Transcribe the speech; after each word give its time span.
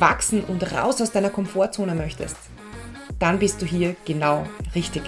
wachsen 0.00 0.44
und 0.44 0.72
raus 0.72 1.00
aus 1.00 1.10
deiner 1.10 1.30
Komfortzone 1.30 1.94
möchtest, 1.94 2.36
dann 3.18 3.38
bist 3.38 3.60
du 3.60 3.66
hier 3.66 3.96
genau 4.04 4.46
richtig. 4.74 5.02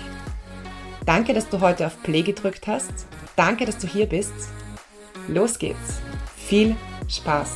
Danke, 1.07 1.33
dass 1.33 1.49
du 1.49 1.61
heute 1.61 1.87
auf 1.87 2.03
Play 2.03 2.23
gedrückt 2.23 2.67
hast. 2.67 2.93
Danke, 3.37 3.67
dass 3.67 3.79
du 3.79 3.87
hier 3.87 4.07
bist. 4.07 4.33
Los 5.29 5.59
geht's. 5.59 6.01
Viel 6.37 6.77
Spaß. 7.09 7.51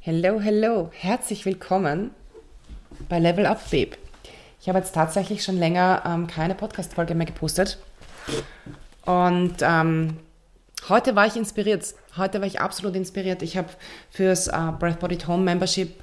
Hello, 0.00 0.40
hello. 0.40 0.90
Herzlich 0.92 1.44
willkommen 1.44 2.12
bei 3.08 3.18
Level 3.18 3.46
Up 3.46 3.70
Babe. 3.70 3.96
Ich 4.60 4.68
habe 4.68 4.78
jetzt 4.78 4.94
tatsächlich 4.94 5.42
schon 5.42 5.58
länger 5.58 6.02
ähm, 6.06 6.26
keine 6.26 6.54
Podcast-Folge 6.54 7.14
mehr 7.14 7.26
gepostet. 7.26 7.78
Und 9.04 9.56
ähm, 9.60 10.16
Heute 10.88 11.16
war 11.16 11.26
ich 11.26 11.36
inspiriert. 11.36 11.84
Heute 12.16 12.40
war 12.40 12.46
ich 12.46 12.60
absolut 12.60 12.94
inspiriert. 12.94 13.42
Ich 13.42 13.56
habe 13.56 13.68
fürs 14.08 14.46
uh, 14.46 14.70
Breath 14.78 15.00
Body 15.00 15.18
Home 15.26 15.42
Membership 15.42 16.00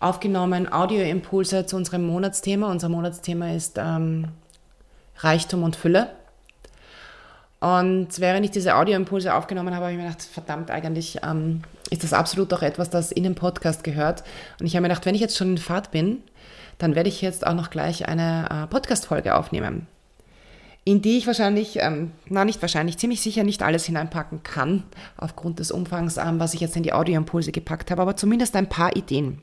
aufgenommen 0.00 0.70
Audioimpulse 0.70 1.64
zu 1.64 1.76
unserem 1.76 2.06
Monatsthema. 2.06 2.70
Unser 2.70 2.90
Monatsthema 2.90 3.54
ist 3.54 3.78
ähm, 3.78 4.28
Reichtum 5.16 5.62
und 5.62 5.76
Fülle. 5.76 6.10
Und 7.60 8.20
während 8.20 8.44
ich 8.44 8.50
diese 8.50 8.76
Audioimpulse 8.76 9.34
aufgenommen 9.34 9.74
habe, 9.74 9.86
habe 9.86 9.92
ich 9.92 9.98
mir 9.98 10.04
gedacht, 10.04 10.22
verdammt, 10.22 10.70
eigentlich 10.70 11.20
ähm, 11.26 11.62
ist 11.88 12.04
das 12.04 12.12
absolut 12.12 12.52
auch 12.52 12.62
etwas, 12.62 12.90
das 12.90 13.10
in 13.10 13.24
den 13.24 13.34
Podcast 13.34 13.82
gehört. 13.82 14.24
Und 14.60 14.66
ich 14.66 14.76
habe 14.76 14.82
mir 14.82 14.88
gedacht, 14.88 15.06
wenn 15.06 15.14
ich 15.14 15.22
jetzt 15.22 15.38
schon 15.38 15.52
in 15.52 15.58
Fahrt 15.58 15.90
bin, 15.90 16.22
dann 16.76 16.94
werde 16.94 17.08
ich 17.08 17.22
jetzt 17.22 17.46
auch 17.46 17.54
noch 17.54 17.70
gleich 17.70 18.06
eine 18.06 18.46
äh, 18.50 18.66
Podcast-Folge 18.66 19.34
aufnehmen 19.34 19.86
in 20.88 21.02
die 21.02 21.18
ich 21.18 21.26
wahrscheinlich, 21.26 21.76
ähm, 21.76 22.12
na 22.30 22.46
nicht 22.46 22.62
wahrscheinlich, 22.62 22.96
ziemlich 22.96 23.20
sicher 23.20 23.44
nicht 23.44 23.62
alles 23.62 23.84
hineinpacken 23.84 24.42
kann, 24.42 24.84
aufgrund 25.18 25.58
des 25.58 25.70
Umfangs, 25.70 26.16
ähm, 26.16 26.40
was 26.40 26.54
ich 26.54 26.60
jetzt 26.60 26.76
in 26.78 26.82
die 26.82 26.94
Audioimpulse 26.94 27.52
gepackt 27.52 27.90
habe, 27.90 28.00
aber 28.00 28.16
zumindest 28.16 28.56
ein 28.56 28.70
paar 28.70 28.96
Ideen. 28.96 29.42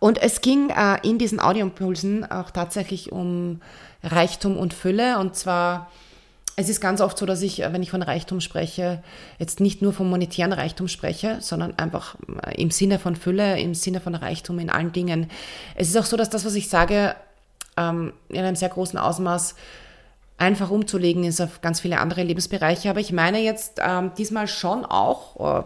Und 0.00 0.20
es 0.20 0.40
ging 0.40 0.70
äh, 0.70 0.98
in 1.08 1.18
diesen 1.18 1.38
Audioimpulsen 1.38 2.28
auch 2.28 2.50
tatsächlich 2.50 3.12
um 3.12 3.60
Reichtum 4.02 4.56
und 4.56 4.74
Fülle. 4.74 5.20
Und 5.20 5.36
zwar, 5.36 5.88
es 6.56 6.68
ist 6.68 6.80
ganz 6.80 7.00
oft 7.00 7.16
so, 7.16 7.24
dass 7.24 7.40
ich, 7.40 7.58
wenn 7.58 7.84
ich 7.84 7.92
von 7.92 8.02
Reichtum 8.02 8.40
spreche, 8.40 9.04
jetzt 9.38 9.60
nicht 9.60 9.82
nur 9.82 9.92
vom 9.92 10.10
monetären 10.10 10.52
Reichtum 10.52 10.88
spreche, 10.88 11.36
sondern 11.38 11.78
einfach 11.78 12.16
äh, 12.44 12.60
im 12.60 12.72
Sinne 12.72 12.98
von 12.98 13.14
Fülle, 13.14 13.60
im 13.60 13.74
Sinne 13.74 14.00
von 14.00 14.16
Reichtum 14.16 14.58
in 14.58 14.68
allen 14.68 14.90
Dingen. 14.90 15.30
Es 15.76 15.88
ist 15.90 15.96
auch 15.96 16.06
so, 16.06 16.16
dass 16.16 16.28
das, 16.28 16.44
was 16.44 16.56
ich 16.56 16.68
sage, 16.68 17.14
ähm, 17.76 18.12
in 18.30 18.40
einem 18.40 18.56
sehr 18.56 18.68
großen 18.68 18.98
Ausmaß 18.98 19.54
einfach 20.42 20.70
umzulegen 20.70 21.24
ist 21.24 21.40
auf 21.40 21.60
ganz 21.60 21.80
viele 21.80 21.98
andere 21.98 22.22
Lebensbereiche. 22.22 22.90
Aber 22.90 23.00
ich 23.00 23.12
meine 23.12 23.38
jetzt 23.38 23.80
ähm, 23.80 24.10
diesmal 24.18 24.48
schon 24.48 24.84
auch 24.84 25.60
äh, 25.60 25.62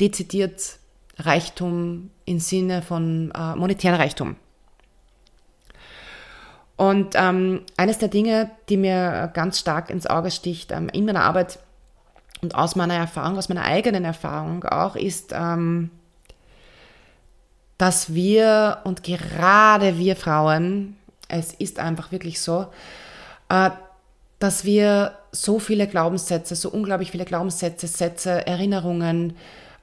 dezidiert 0.00 0.78
Reichtum 1.18 2.10
im 2.24 2.40
Sinne 2.40 2.82
von 2.82 3.32
äh, 3.34 3.54
monetären 3.54 3.96
Reichtum. 3.98 4.36
Und 6.76 7.14
ähm, 7.14 7.62
eines 7.76 7.98
der 7.98 8.08
Dinge, 8.08 8.50
die 8.68 8.76
mir 8.76 9.30
ganz 9.34 9.58
stark 9.58 9.90
ins 9.90 10.06
Auge 10.06 10.30
sticht 10.30 10.72
ähm, 10.72 10.88
in 10.88 11.04
meiner 11.04 11.24
Arbeit 11.24 11.58
und 12.40 12.54
aus 12.54 12.76
meiner 12.76 12.94
Erfahrung, 12.94 13.38
aus 13.38 13.48
meiner 13.48 13.64
eigenen 13.64 14.04
Erfahrung 14.04 14.64
auch, 14.64 14.94
ist, 14.94 15.32
ähm, 15.32 15.90
dass 17.78 18.14
wir 18.14 18.78
und 18.84 19.04
gerade 19.04 19.98
wir 19.98 20.16
Frauen, 20.16 20.96
es 21.28 21.52
ist 21.52 21.78
einfach 21.78 22.10
wirklich 22.12 22.40
so, 22.40 22.66
äh, 23.48 23.70
dass 24.38 24.64
wir 24.64 25.18
so 25.32 25.58
viele 25.58 25.86
Glaubenssätze, 25.86 26.54
so 26.54 26.70
unglaublich 26.70 27.10
viele 27.10 27.24
Glaubenssätze, 27.24 27.86
Sätze, 27.86 28.46
Erinnerungen, 28.46 29.34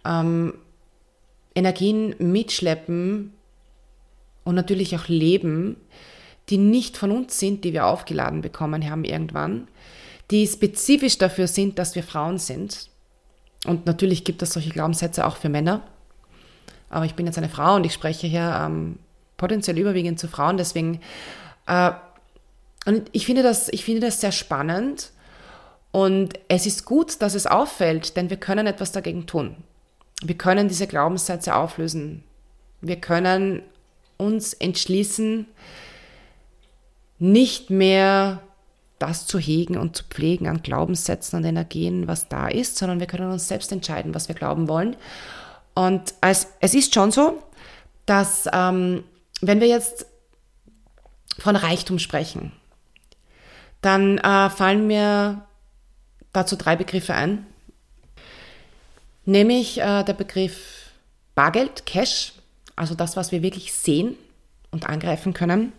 ähm, 0.06 0.54
Energien 1.54 2.16
mitschleppen 2.20 3.34
und 4.44 4.56
natürlich 4.56 4.96
auch 4.96 5.08
leben, 5.08 5.78
die 6.50 6.58
nicht 6.58 6.98
von 6.98 7.12
uns 7.12 7.40
sind, 7.40 7.64
die 7.64 7.74
wir 7.74 7.86
aufgeladen 7.86 8.42
bekommen 8.42 8.90
haben 8.90 9.04
irgendwann, 9.04 9.68
die 10.32 10.46
spezifisch 10.48 11.18
dafür 11.18 11.48
sind, 11.48 11.80
dass 11.80 11.96
wir 11.96 12.04
Frauen 12.04 12.38
sind. 12.38 12.90
Und 13.66 13.86
natürlich 13.86 14.24
gibt 14.24 14.42
es 14.42 14.54
solche 14.54 14.70
Glaubenssätze 14.70 15.26
auch 15.26 15.38
für 15.38 15.50
Männer. 15.50 15.82
Aber 16.90 17.06
ich 17.06 17.16
bin 17.16 17.26
jetzt 17.26 17.38
eine 17.38 17.50
Frau 17.50 17.76
und 17.76 17.86
ich 17.86 17.94
spreche 17.94 18.28
hier 18.28 18.62
ähm, 18.64 19.00
potenziell 19.38 19.78
überwiegend 19.78 20.20
zu 20.20 20.28
Frauen, 20.28 20.58
deswegen 20.58 21.02
äh, 21.68 21.92
und 22.86 23.10
ich 23.12 23.26
finde 23.26 23.44
das, 23.44 23.70
ich 23.70 23.84
finde 23.84 24.02
das 24.02 24.22
sehr 24.22 24.32
spannend. 24.32 25.12
Und 25.92 26.34
es 26.50 26.66
ist 26.66 26.86
gut, 26.86 27.22
dass 27.22 27.36
es 27.36 27.48
auffällt, 27.48 28.18
denn 28.18 28.30
wir 28.30 28.38
können 28.38 28.68
etwas 28.68 28.92
dagegen 28.92 29.28
tun. 29.28 29.56
Wir 30.22 30.38
können 30.38 30.68
diese 30.68 30.88
Glaubenssätze 30.88 31.56
auflösen. 31.56 32.24
Wir 32.82 32.98
können 32.98 33.62
uns 34.18 34.54
entschließen, 34.54 35.48
nicht 37.18 37.70
mehr 37.70 38.42
das 39.00 39.26
zu 39.26 39.40
hegen 39.40 39.78
und 39.78 39.96
zu 39.96 40.04
pflegen 40.10 40.48
an 40.48 40.62
Glaubenssätzen 40.62 41.40
und 41.40 41.46
Energien, 41.46 42.08
was 42.08 42.28
da 42.28 42.48
ist, 42.48 42.78
sondern 42.78 43.00
wir 43.00 43.08
können 43.08 43.32
uns 43.32 43.48
selbst 43.48 43.72
entscheiden, 43.72 44.14
was 44.14 44.28
wir 44.28 44.36
glauben 44.36 44.68
wollen. 44.68 44.96
Und 45.74 46.14
es, 46.22 46.48
es 46.60 46.74
ist 46.74 46.94
schon 46.94 47.12
so, 47.12 47.42
dass 48.06 48.48
ähm, 48.52 49.04
wenn 49.42 49.60
wir 49.60 49.68
jetzt 49.68 50.06
von 51.40 51.56
Reichtum 51.56 52.00
sprechen, 52.00 52.52
dann 53.86 54.18
äh, 54.18 54.50
fallen 54.50 54.88
mir 54.88 55.46
dazu 56.34 56.56
drei 56.56 56.76
Begriffe 56.76 57.14
ein. 57.14 57.46
Nämlich 59.26 59.80
äh, 59.80 60.04
der 60.04 60.14
Begriff 60.14 60.92
Bargeld, 61.36 61.86
Cash, 61.86 62.34
also 62.76 62.96
das, 62.96 63.16
was 63.16 63.32
wir 63.32 63.42
wirklich 63.42 63.74
sehen 63.74 64.16
und 64.72 64.88
angreifen 64.88 65.34
können. 65.34 65.72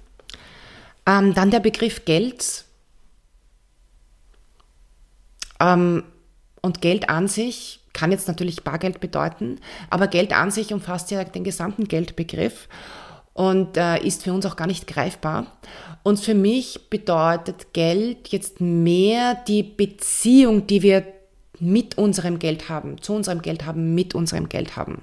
Ähm, 1.06 1.34
dann 1.34 1.50
der 1.50 1.60
Begriff 1.60 2.04
Geld. 2.04 2.64
Ähm, 5.60 6.04
und 6.60 6.80
Geld 6.80 7.08
an 7.08 7.28
sich 7.28 7.80
kann 7.92 8.10
jetzt 8.10 8.28
natürlich 8.28 8.62
Bargeld 8.64 9.00
bedeuten, 9.00 9.58
aber 9.88 10.06
Geld 10.08 10.32
an 10.34 10.50
sich 10.50 10.72
umfasst 10.72 11.10
ja 11.10 11.24
den 11.24 11.44
gesamten 11.44 11.88
Geldbegriff 11.88 12.68
und 13.36 13.76
äh, 13.76 13.98
ist 13.98 14.24
für 14.24 14.32
uns 14.32 14.46
auch 14.46 14.56
gar 14.56 14.66
nicht 14.66 14.86
greifbar. 14.86 15.46
Und 16.02 16.18
für 16.18 16.34
mich 16.34 16.88
bedeutet 16.88 17.74
Geld 17.74 18.28
jetzt 18.28 18.62
mehr 18.62 19.34
die 19.46 19.62
Beziehung, 19.62 20.66
die 20.66 20.80
wir 20.80 21.04
mit 21.60 21.98
unserem 21.98 22.38
Geld 22.38 22.70
haben, 22.70 23.00
zu 23.02 23.12
unserem 23.12 23.42
Geld 23.42 23.66
haben, 23.66 23.94
mit 23.94 24.14
unserem 24.14 24.48
Geld 24.48 24.76
haben. 24.76 25.02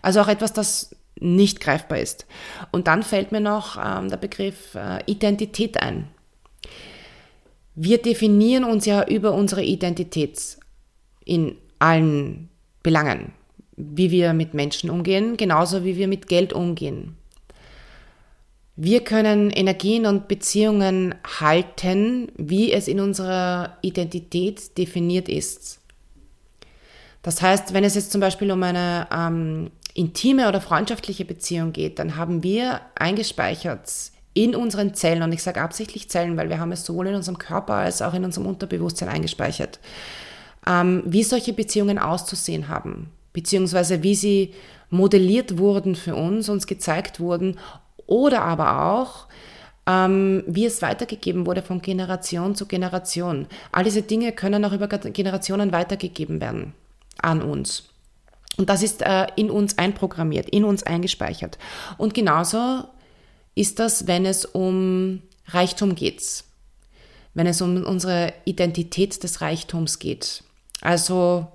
Also 0.00 0.22
auch 0.22 0.28
etwas, 0.28 0.54
das 0.54 0.96
nicht 1.20 1.60
greifbar 1.60 1.98
ist. 1.98 2.24
Und 2.70 2.86
dann 2.86 3.02
fällt 3.02 3.30
mir 3.30 3.40
noch 3.40 3.76
ähm, 3.76 4.08
der 4.08 4.16
Begriff 4.16 4.74
äh, 4.74 5.02
Identität 5.04 5.82
ein. 5.82 6.08
Wir 7.74 8.00
definieren 8.00 8.64
uns 8.64 8.86
ja 8.86 9.06
über 9.06 9.34
unsere 9.34 9.62
Identität 9.62 10.56
in 11.26 11.56
allen 11.78 12.48
Belangen 12.82 13.34
wie 13.78 14.10
wir 14.10 14.32
mit 14.32 14.54
Menschen 14.54 14.90
umgehen, 14.90 15.36
genauso 15.36 15.84
wie 15.84 15.96
wir 15.96 16.08
mit 16.08 16.26
Geld 16.26 16.52
umgehen. 16.52 17.16
Wir 18.80 19.02
können 19.02 19.50
Energien 19.50 20.06
und 20.06 20.28
Beziehungen 20.28 21.14
halten, 21.40 22.30
wie 22.36 22.72
es 22.72 22.86
in 22.86 23.00
unserer 23.00 23.76
Identität 23.82 24.76
definiert 24.78 25.28
ist. 25.28 25.80
Das 27.22 27.42
heißt, 27.42 27.72
wenn 27.72 27.82
es 27.84 27.94
jetzt 27.94 28.12
zum 28.12 28.20
Beispiel 28.20 28.52
um 28.52 28.62
eine 28.62 29.08
ähm, 29.12 29.70
intime 29.94 30.48
oder 30.48 30.60
freundschaftliche 30.60 31.24
Beziehung 31.24 31.72
geht, 31.72 31.98
dann 31.98 32.16
haben 32.16 32.42
wir 32.42 32.80
eingespeichert 32.94 33.90
in 34.34 34.54
unseren 34.54 34.94
Zellen, 34.94 35.24
und 35.24 35.32
ich 35.32 35.42
sage 35.42 35.60
absichtlich 35.60 36.08
Zellen, 36.08 36.36
weil 36.36 36.48
wir 36.48 36.60
haben 36.60 36.70
es 36.70 36.84
sowohl 36.84 37.08
in 37.08 37.16
unserem 37.16 37.38
Körper 37.38 37.74
als 37.74 38.02
auch 38.02 38.14
in 38.14 38.24
unserem 38.24 38.46
Unterbewusstsein 38.46 39.08
eingespeichert, 39.08 39.80
ähm, 40.66 41.02
wie 41.04 41.24
solche 41.24 41.52
Beziehungen 41.52 41.98
auszusehen 41.98 42.68
haben 42.68 43.10
beziehungsweise 43.38 44.02
wie 44.02 44.16
sie 44.16 44.54
modelliert 44.90 45.58
wurden 45.58 45.94
für 45.94 46.16
uns, 46.16 46.48
uns 46.48 46.66
gezeigt 46.66 47.20
wurden 47.20 47.56
oder 48.06 48.42
aber 48.42 48.92
auch, 48.92 49.28
ähm, 49.86 50.42
wie 50.48 50.66
es 50.66 50.82
weitergegeben 50.82 51.46
wurde 51.46 51.62
von 51.62 51.80
Generation 51.80 52.56
zu 52.56 52.66
Generation. 52.66 53.46
All 53.70 53.84
diese 53.84 54.02
Dinge 54.02 54.32
können 54.32 54.64
auch 54.64 54.72
über 54.72 54.88
Generationen 54.88 55.70
weitergegeben 55.70 56.40
werden 56.40 56.74
an 57.22 57.40
uns. 57.40 57.84
Und 58.56 58.68
das 58.70 58.82
ist 58.82 59.02
äh, 59.02 59.28
in 59.36 59.50
uns 59.50 59.78
einprogrammiert, 59.78 60.48
in 60.48 60.64
uns 60.64 60.82
eingespeichert. 60.82 61.58
Und 61.96 62.14
genauso 62.14 62.82
ist 63.54 63.78
das, 63.78 64.08
wenn 64.08 64.26
es 64.26 64.44
um 64.46 65.22
Reichtum 65.46 65.94
geht, 65.94 66.42
wenn 67.34 67.46
es 67.46 67.60
um 67.60 67.84
unsere 67.84 68.32
Identität 68.46 69.22
des 69.22 69.42
Reichtums 69.42 70.00
geht. 70.00 70.42
Also 70.80 71.46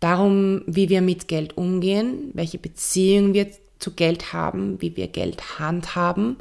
darum, 0.00 0.62
wie 0.66 0.88
wir 0.88 1.02
mit 1.02 1.28
Geld 1.28 1.56
umgehen, 1.56 2.30
welche 2.34 2.58
Beziehungen 2.58 3.34
wir 3.34 3.48
zu 3.78 3.94
Geld 3.94 4.32
haben, 4.32 4.80
wie 4.80 4.96
wir 4.96 5.08
Geld 5.08 5.58
handhaben 5.58 6.36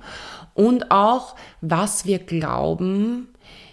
und 0.53 0.91
auch, 0.91 1.35
was 1.61 2.05
wir 2.05 2.19
glauben, 2.19 3.29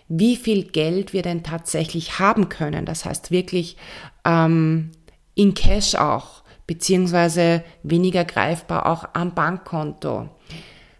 wie 0.09 0.37
viel 0.37 0.65
Geld 0.65 1.13
wir 1.13 1.23
denn 1.23 1.43
tatsächlich 1.43 2.19
haben 2.19 2.49
können. 2.49 2.87
Das 2.87 3.05
heißt 3.05 3.31
wirklich 3.31 3.77
ähm, 4.25 4.93
in 5.35 5.55
Cash 5.55 5.97
auch, 5.97 6.43
beziehungsweise 6.67 7.65
weniger 7.83 8.25
greifbar 8.25 8.87
auch 8.87 9.05
am 9.15 9.35
Bankkonto. 9.35 10.29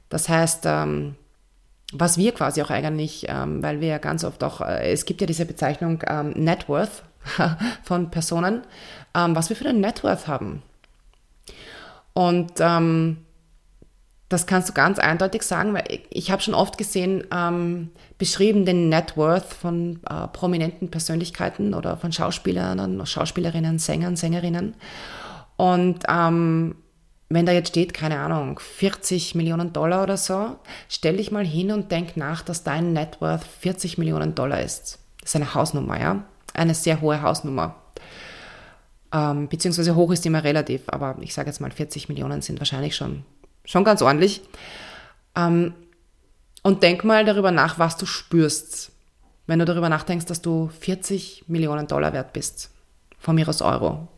Das 0.09 0.29
heißt, 0.29 0.65
ähm, 0.67 1.15
was 1.93 2.19
wir 2.19 2.33
quasi 2.33 2.63
auch 2.63 2.71
eigentlich, 2.71 3.27
ähm, 3.29 3.63
weil 3.63 3.81
wir 3.81 3.89
ja 3.89 3.99
ganz 3.99 4.25
oft 4.25 4.43
auch, 4.43 4.61
äh, 4.61 4.91
es 4.91 5.05
gibt 5.05 5.21
ja 5.21 5.27
diese 5.27 5.47
Bezeichnung 5.47 6.03
ähm, 6.07 6.31
Net 6.31 6.69
Worth 6.69 7.05
von 7.83 8.11
Personen, 8.11 8.63
ähm, 9.15 9.37
was 9.37 9.49
wir 9.49 9.57
für 9.57 9.69
einen 9.69 9.81
Net 9.81 10.05
Worth 10.05 10.27
haben. 10.29 10.63
Und 12.13 12.53
ähm, 12.61 13.19
das 14.29 14.47
kannst 14.47 14.69
du 14.69 14.73
ganz 14.73 14.99
eindeutig 14.99 15.43
sagen, 15.43 15.75
weil 15.75 15.85
ich, 15.89 16.07
ich 16.11 16.31
habe 16.31 16.43
schon 16.43 16.55
oft 16.55 16.79
gesehen, 16.79 17.25
ähm, 17.33 17.91
beschrieben 18.19 18.65
den 18.65 18.89
Net 18.89 19.17
Worth 19.17 19.53
von 19.53 20.01
äh, 20.09 20.27
prominenten 20.29 20.91
Persönlichkeiten 20.91 21.75
oder 21.75 21.97
von 21.97 22.13
Schauspielern, 22.13 23.07
Schauspielerinnen, 23.07 23.79
Sängern, 23.79 24.17
Sängerinnen. 24.17 24.75
Und 25.57 26.05
ähm, 26.09 26.77
wenn 27.29 27.47
da 27.47 27.53
jetzt 27.53 27.69
steht, 27.69 27.95
keine 27.95 28.19
Ahnung, 28.19 28.59
40 28.59 29.35
Millionen 29.35 29.73
Dollar 29.73 30.03
oder 30.03 30.17
so, 30.17 30.57
stell 30.89 31.17
dich 31.17 31.31
mal 31.31 31.45
hin 31.45 31.73
und 31.73 31.91
denk 31.91 32.17
nach, 32.17 32.43
dass 32.43 32.65
dein 32.65 32.93
Net 32.93 33.21
Worth 33.21 33.45
40 33.45 33.99
Millionen 33.99 34.35
Dollar 34.35 34.61
ist. 34.61 34.99
Das 35.21 35.31
ist 35.31 35.37
eine 35.37 35.55
Hausnummer, 35.55 36.01
ja? 36.01 36.25
Eine 36.57 36.75
sehr 36.75 37.01
hohe 37.01 37.23
Hausnummer. 37.23 37.77
Ähm, 39.13 39.49
beziehungsweise 39.49 39.95
hoch 39.95 40.11
ist 40.13 40.27
immer 40.27 40.43
relativ, 40.43 40.83
aber 40.89 41.17
ich 41.21 41.33
sage 41.33 41.49
jetzt 41.49 41.61
mal 41.61 41.71
40 41.71 42.09
Millionen 42.09 42.43
sind 42.43 42.59
wahrscheinlich 42.59 42.97
schon, 42.97 43.25
schon 43.65 43.85
ganz 43.85 44.03
ordentlich. 44.03 44.43
Ähm, 45.37 45.75
und 46.63 46.83
denk 46.83 47.05
mal 47.05 47.25
darüber 47.25 47.53
nach, 47.53 47.79
was 47.79 47.97
du 47.97 48.07
spürst, 48.07 48.91
wenn 49.47 49.61
du 49.61 49.65
darüber 49.65 49.89
nachdenkst, 49.89 50.27
dass 50.27 50.43
du 50.43 50.71
40 50.81 51.45
Millionen 51.47 51.87
Dollar 51.87 52.13
wert 52.13 52.33
bist. 52.33 52.71
Von 53.19 53.37
mir 53.37 53.49
aus 53.49 53.63
Euro. 53.63 54.09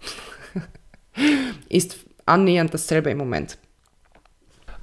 ist 1.69 1.97
annähernd 2.25 2.73
dasselbe 2.73 3.11
im 3.11 3.19
Moment. 3.19 3.59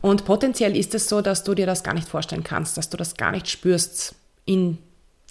Und 0.02 0.26
potenziell 0.26 0.78
ist 0.78 0.94
es 0.94 1.10
so, 1.10 1.22
dass 1.22 1.44
du 1.44 1.56
dir 1.56 1.66
das 1.66 1.84
gar 1.84 1.96
nicht 1.96 2.08
vorstellen 2.08 2.44
kannst, 2.44 2.78
dass 2.78 2.92
du 2.92 2.98
das 2.98 3.18
gar 3.18 3.32
nicht 3.32 3.50
spürst 3.50 4.14
in 4.46 4.78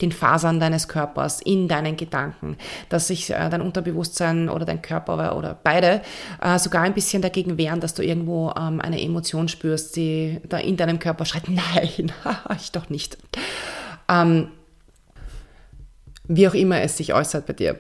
den 0.03 0.13
Fasern 0.13 0.59
deines 0.59 0.89
Körpers, 0.89 1.41
in 1.41 1.69
deinen 1.69 1.97
Gedanken, 1.97 2.57
dass 2.89 3.09
sich 3.09 3.31
äh, 3.31 3.49
dein 3.49 3.61
Unterbewusstsein 3.61 4.49
oder 4.49 4.65
dein 4.65 4.83
Körper 4.83 5.37
oder, 5.37 5.57
beide 5.63 6.03
äh, 6.43 6.59
sogar 6.59 6.83
ein 6.83 6.95
bisschen 6.95 7.23
dagegen 7.23 7.59
wehren, 7.59 7.81
dass 7.81 7.95
du 7.95 8.03
irgendwo 8.03 8.53
ähm, 8.59 8.81
eine 8.81 9.01
Emotion 9.01 9.49
spürst, 9.49 9.97
die 9.97 10.41
da 10.49 10.59
in 10.59 10.77
deinem 10.77 10.99
Körper 10.99 11.25
schreit, 11.25 11.45
nein, 11.49 12.13
ich 12.57 12.73
doch 12.73 12.91
nicht. 12.91 13.19
Ähm, 14.09 14.49
wie 16.27 16.49
auch 16.49 16.55
immer 16.55 16.81
es 16.81 16.97
sich 16.97 17.13
äußert 17.13 17.47
bei 17.47 17.53
dir. 17.53 17.79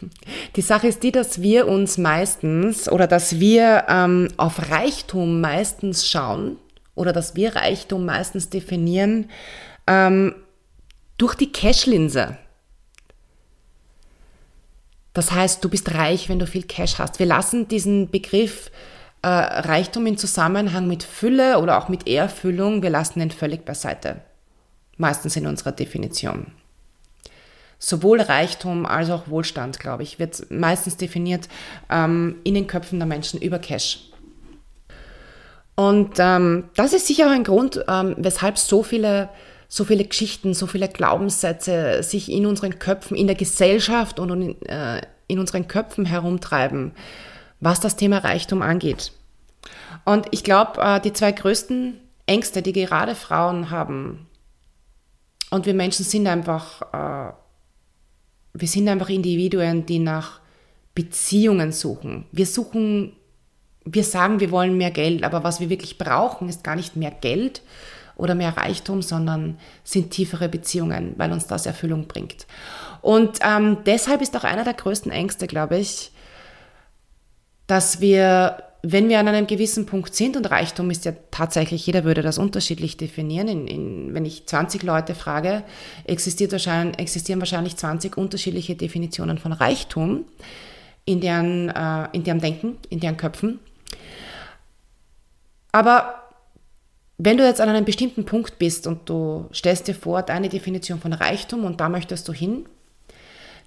Die 0.56 0.62
Sache 0.62 0.86
ist 0.86 1.02
die, 1.02 1.10
dass 1.10 1.42
wir 1.42 1.66
uns 1.66 1.98
meistens 1.98 2.88
oder 2.88 3.06
dass 3.08 3.40
wir 3.40 3.86
ähm, 3.88 4.28
auf 4.36 4.70
Reichtum 4.70 5.40
meistens 5.40 6.06
schauen 6.06 6.56
oder 6.94 7.12
dass 7.12 7.34
wir 7.34 7.56
Reichtum 7.56 8.04
meistens 8.04 8.48
definieren 8.48 9.28
ähm, 9.88 10.34
durch 11.20 11.34
die 11.34 11.52
Cash-Linse. 11.52 12.38
Das 15.12 15.32
heißt, 15.32 15.62
du 15.62 15.68
bist 15.68 15.94
reich, 15.94 16.28
wenn 16.30 16.38
du 16.38 16.46
viel 16.46 16.62
Cash 16.62 16.98
hast. 16.98 17.18
Wir 17.18 17.26
lassen 17.26 17.68
diesen 17.68 18.10
Begriff 18.10 18.70
äh, 19.20 19.28
Reichtum 19.28 20.06
in 20.06 20.16
Zusammenhang 20.16 20.88
mit 20.88 21.02
Fülle 21.02 21.58
oder 21.58 21.76
auch 21.76 21.88
mit 21.88 22.08
Erfüllung, 22.08 22.82
wir 22.82 22.88
lassen 22.88 23.20
ihn 23.20 23.30
völlig 23.30 23.66
beiseite. 23.66 24.22
Meistens 24.96 25.36
in 25.36 25.46
unserer 25.46 25.72
Definition. 25.72 26.52
Sowohl 27.78 28.22
Reichtum 28.22 28.86
als 28.86 29.10
auch 29.10 29.28
Wohlstand, 29.28 29.78
glaube 29.78 30.04
ich, 30.04 30.18
wird 30.18 30.50
meistens 30.50 30.96
definiert 30.96 31.48
ähm, 31.90 32.36
in 32.44 32.54
den 32.54 32.66
Köpfen 32.66 32.98
der 32.98 33.06
Menschen 33.06 33.40
über 33.42 33.58
Cash. 33.58 34.10
Und 35.74 36.14
ähm, 36.18 36.70
das 36.76 36.94
ist 36.94 37.06
sicher 37.06 37.30
ein 37.30 37.44
Grund, 37.44 37.84
ähm, 37.88 38.14
weshalb 38.18 38.56
so 38.58 38.82
viele 38.82 39.28
so 39.72 39.84
viele 39.84 40.04
Geschichten, 40.04 40.52
so 40.52 40.66
viele 40.66 40.88
Glaubenssätze 40.88 42.02
sich 42.02 42.30
in 42.30 42.44
unseren 42.44 42.80
Köpfen, 42.80 43.16
in 43.16 43.28
der 43.28 43.36
Gesellschaft 43.36 44.18
und 44.18 44.30
in, 44.42 44.62
äh, 44.66 45.00
in 45.28 45.38
unseren 45.38 45.68
Köpfen 45.68 46.04
herumtreiben, 46.04 46.90
was 47.60 47.78
das 47.78 47.94
Thema 47.94 48.18
Reichtum 48.18 48.62
angeht. 48.62 49.12
Und 50.04 50.26
ich 50.32 50.42
glaube, 50.42 50.80
äh, 50.82 51.00
die 51.00 51.12
zwei 51.12 51.30
größten 51.30 52.00
Ängste, 52.26 52.62
die 52.62 52.72
gerade 52.72 53.14
Frauen 53.14 53.70
haben, 53.70 54.26
und 55.50 55.66
wir 55.66 55.74
Menschen 55.74 56.04
sind 56.04 56.26
einfach, 56.26 56.82
äh, 56.92 57.32
wir 58.54 58.68
sind 58.68 58.88
einfach 58.88 59.08
Individuen, 59.08 59.86
die 59.86 60.00
nach 60.00 60.40
Beziehungen 60.96 61.70
suchen. 61.70 62.24
Wir 62.32 62.46
suchen, 62.46 63.12
wir 63.84 64.04
sagen, 64.04 64.40
wir 64.40 64.50
wollen 64.50 64.76
mehr 64.76 64.90
Geld, 64.90 65.22
aber 65.22 65.44
was 65.44 65.60
wir 65.60 65.70
wirklich 65.70 65.96
brauchen, 65.96 66.48
ist 66.48 66.64
gar 66.64 66.74
nicht 66.74 66.96
mehr 66.96 67.12
Geld, 67.12 67.62
oder 68.20 68.34
mehr 68.34 68.56
Reichtum, 68.56 69.02
sondern 69.02 69.58
sind 69.82 70.10
tiefere 70.10 70.48
Beziehungen, 70.48 71.14
weil 71.16 71.32
uns 71.32 71.46
das 71.46 71.66
Erfüllung 71.66 72.06
bringt. 72.06 72.46
Und 73.02 73.38
ähm, 73.42 73.78
deshalb 73.86 74.20
ist 74.20 74.36
auch 74.36 74.44
einer 74.44 74.64
der 74.64 74.74
größten 74.74 75.10
Ängste, 75.10 75.46
glaube 75.46 75.78
ich, 75.78 76.12
dass 77.66 78.00
wir, 78.00 78.62
wenn 78.82 79.08
wir 79.08 79.20
an 79.20 79.28
einem 79.28 79.46
gewissen 79.46 79.86
Punkt 79.86 80.14
sind, 80.14 80.36
und 80.36 80.50
Reichtum 80.50 80.90
ist 80.90 81.04
ja 81.04 81.12
tatsächlich, 81.30 81.86
jeder 81.86 82.04
würde 82.04 82.22
das 82.22 82.36
unterschiedlich 82.36 82.96
definieren, 82.96 83.48
in, 83.48 83.66
in, 83.66 84.14
wenn 84.14 84.24
ich 84.24 84.46
20 84.46 84.82
Leute 84.82 85.14
frage, 85.14 85.62
existiert 86.04 86.52
wahrscheinlich, 86.52 86.98
existieren 86.98 87.40
wahrscheinlich 87.40 87.76
20 87.76 88.16
unterschiedliche 88.16 88.74
Definitionen 88.74 89.38
von 89.38 89.52
Reichtum 89.52 90.24
in 91.04 91.20
deren, 91.20 91.68
äh, 91.70 92.08
in 92.12 92.24
deren 92.24 92.40
Denken, 92.40 92.78
in 92.90 93.00
deren 93.00 93.16
Köpfen. 93.16 93.60
Aber 95.72 96.19
wenn 97.22 97.36
du 97.36 97.44
jetzt 97.44 97.60
an 97.60 97.68
einem 97.68 97.84
bestimmten 97.84 98.24
Punkt 98.24 98.58
bist 98.58 98.86
und 98.86 99.06
du 99.06 99.46
stellst 99.52 99.86
dir 99.88 99.94
vor, 99.94 100.22
deine 100.22 100.48
Definition 100.48 101.00
von 101.00 101.12
Reichtum 101.12 101.66
und 101.66 101.78
da 101.78 101.90
möchtest 101.90 102.26
du 102.26 102.32
hin, 102.32 102.66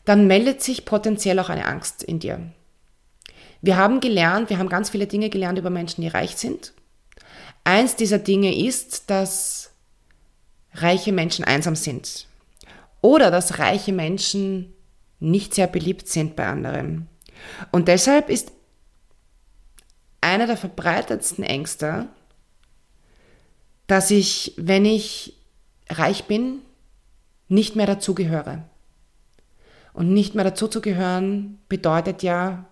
dann 0.06 0.26
meldet 0.26 0.64
sich 0.64 0.86
potenziell 0.86 1.38
auch 1.38 1.50
eine 1.50 1.68
Angst 1.68 2.02
in 2.02 2.18
dir. 2.18 2.40
Wir 3.62 3.78
haben 3.78 4.00
gelernt, 4.00 4.50
wir 4.50 4.58
haben 4.58 4.70
ganz 4.70 4.90
viele 4.90 5.06
Dinge 5.06 5.30
gelernt 5.30 5.60
über 5.60 5.70
Menschen, 5.70 6.02
die 6.02 6.08
reich 6.08 6.36
sind. 6.36 6.74
Eins 7.64 7.96
dieser 7.96 8.18
Dinge 8.18 8.58
ist, 8.58 9.12
dass 9.12 9.72
reiche 10.74 11.12
Menschen 11.12 11.46
einsam 11.46 11.76
sind 11.76 12.26
oder 13.02 13.30
dass 13.30 13.60
reiche 13.60 13.94
Menschen 13.94 14.74
nicht 15.20 15.54
sehr 15.54 15.68
beliebt 15.68 16.08
sind 16.08 16.36
bei 16.36 16.48
anderen. 16.48 17.08
Und 17.72 17.88
deshalb 17.88 18.32
ist 18.32 18.52
einer 20.22 20.48
der 20.48 20.58
verbreitetsten 20.58 21.44
Ängste, 21.44 22.08
dass 23.88 24.12
ich, 24.12 24.54
wenn 24.58 24.86
ich 24.86 25.34
reich 25.90 26.26
bin, 26.26 26.60
nicht 27.48 27.76
mehr 27.76 27.88
dazugehöre. 27.88 28.64
Und 29.94 30.12
nicht 30.12 30.34
mehr 30.34 30.44
dazu 30.44 30.68
zu 30.68 30.82
gehören 30.82 31.60
bedeutet 31.70 32.24
ja, 32.24 32.66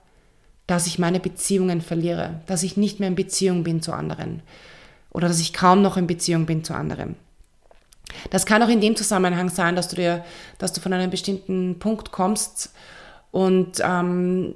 dass 0.65 0.87
ich 0.87 0.97
meine 0.97 1.19
Beziehungen 1.19 1.81
verliere, 1.81 2.41
dass 2.47 2.63
ich 2.63 2.77
nicht 2.77 2.99
mehr 2.99 3.09
in 3.09 3.15
Beziehung 3.15 3.63
bin 3.63 3.81
zu 3.81 3.93
anderen 3.93 4.41
oder 5.11 5.27
dass 5.27 5.39
ich 5.39 5.53
kaum 5.53 5.81
noch 5.81 5.97
in 5.97 6.07
Beziehung 6.07 6.45
bin 6.45 6.63
zu 6.63 6.73
anderen. 6.73 7.15
Das 8.29 8.45
kann 8.45 8.63
auch 8.63 8.69
in 8.69 8.81
dem 8.81 8.95
Zusammenhang 8.95 9.49
sein, 9.49 9.75
dass 9.75 9.87
du 9.89 9.95
dir, 9.95 10.23
dass 10.57 10.73
du 10.73 10.81
von 10.81 10.93
einem 10.93 11.11
bestimmten 11.11 11.79
Punkt 11.79 12.11
kommst 12.11 12.73
und 13.31 13.81
ähm, 13.83 14.55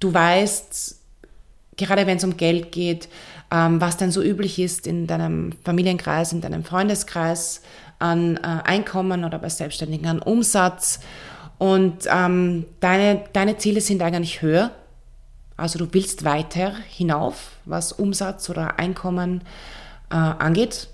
du 0.00 0.12
weißt, 0.12 1.01
gerade 1.76 2.06
wenn 2.06 2.18
es 2.18 2.24
um 2.24 2.36
Geld 2.36 2.72
geht, 2.72 3.08
ähm, 3.50 3.80
was 3.80 3.96
denn 3.96 4.10
so 4.10 4.22
üblich 4.22 4.58
ist 4.58 4.86
in 4.86 5.06
deinem 5.06 5.52
Familienkreis, 5.64 6.32
in 6.32 6.40
deinem 6.40 6.64
Freundeskreis 6.64 7.62
an 7.98 8.36
äh, 8.36 8.40
Einkommen 8.64 9.24
oder 9.24 9.38
bei 9.38 9.48
Selbstständigen 9.48 10.06
an 10.06 10.20
Umsatz. 10.20 11.00
Und 11.58 12.06
ähm, 12.10 12.66
deine, 12.80 13.22
deine 13.32 13.56
Ziele 13.58 13.80
sind 13.80 14.02
eigentlich 14.02 14.42
höher. 14.42 14.72
Also 15.56 15.78
du 15.78 15.86
willst 15.92 16.24
weiter 16.24 16.74
hinauf, 16.88 17.52
was 17.64 17.92
Umsatz 17.92 18.50
oder 18.50 18.78
Einkommen 18.78 19.42
äh, 20.10 20.16
angeht. 20.16 20.88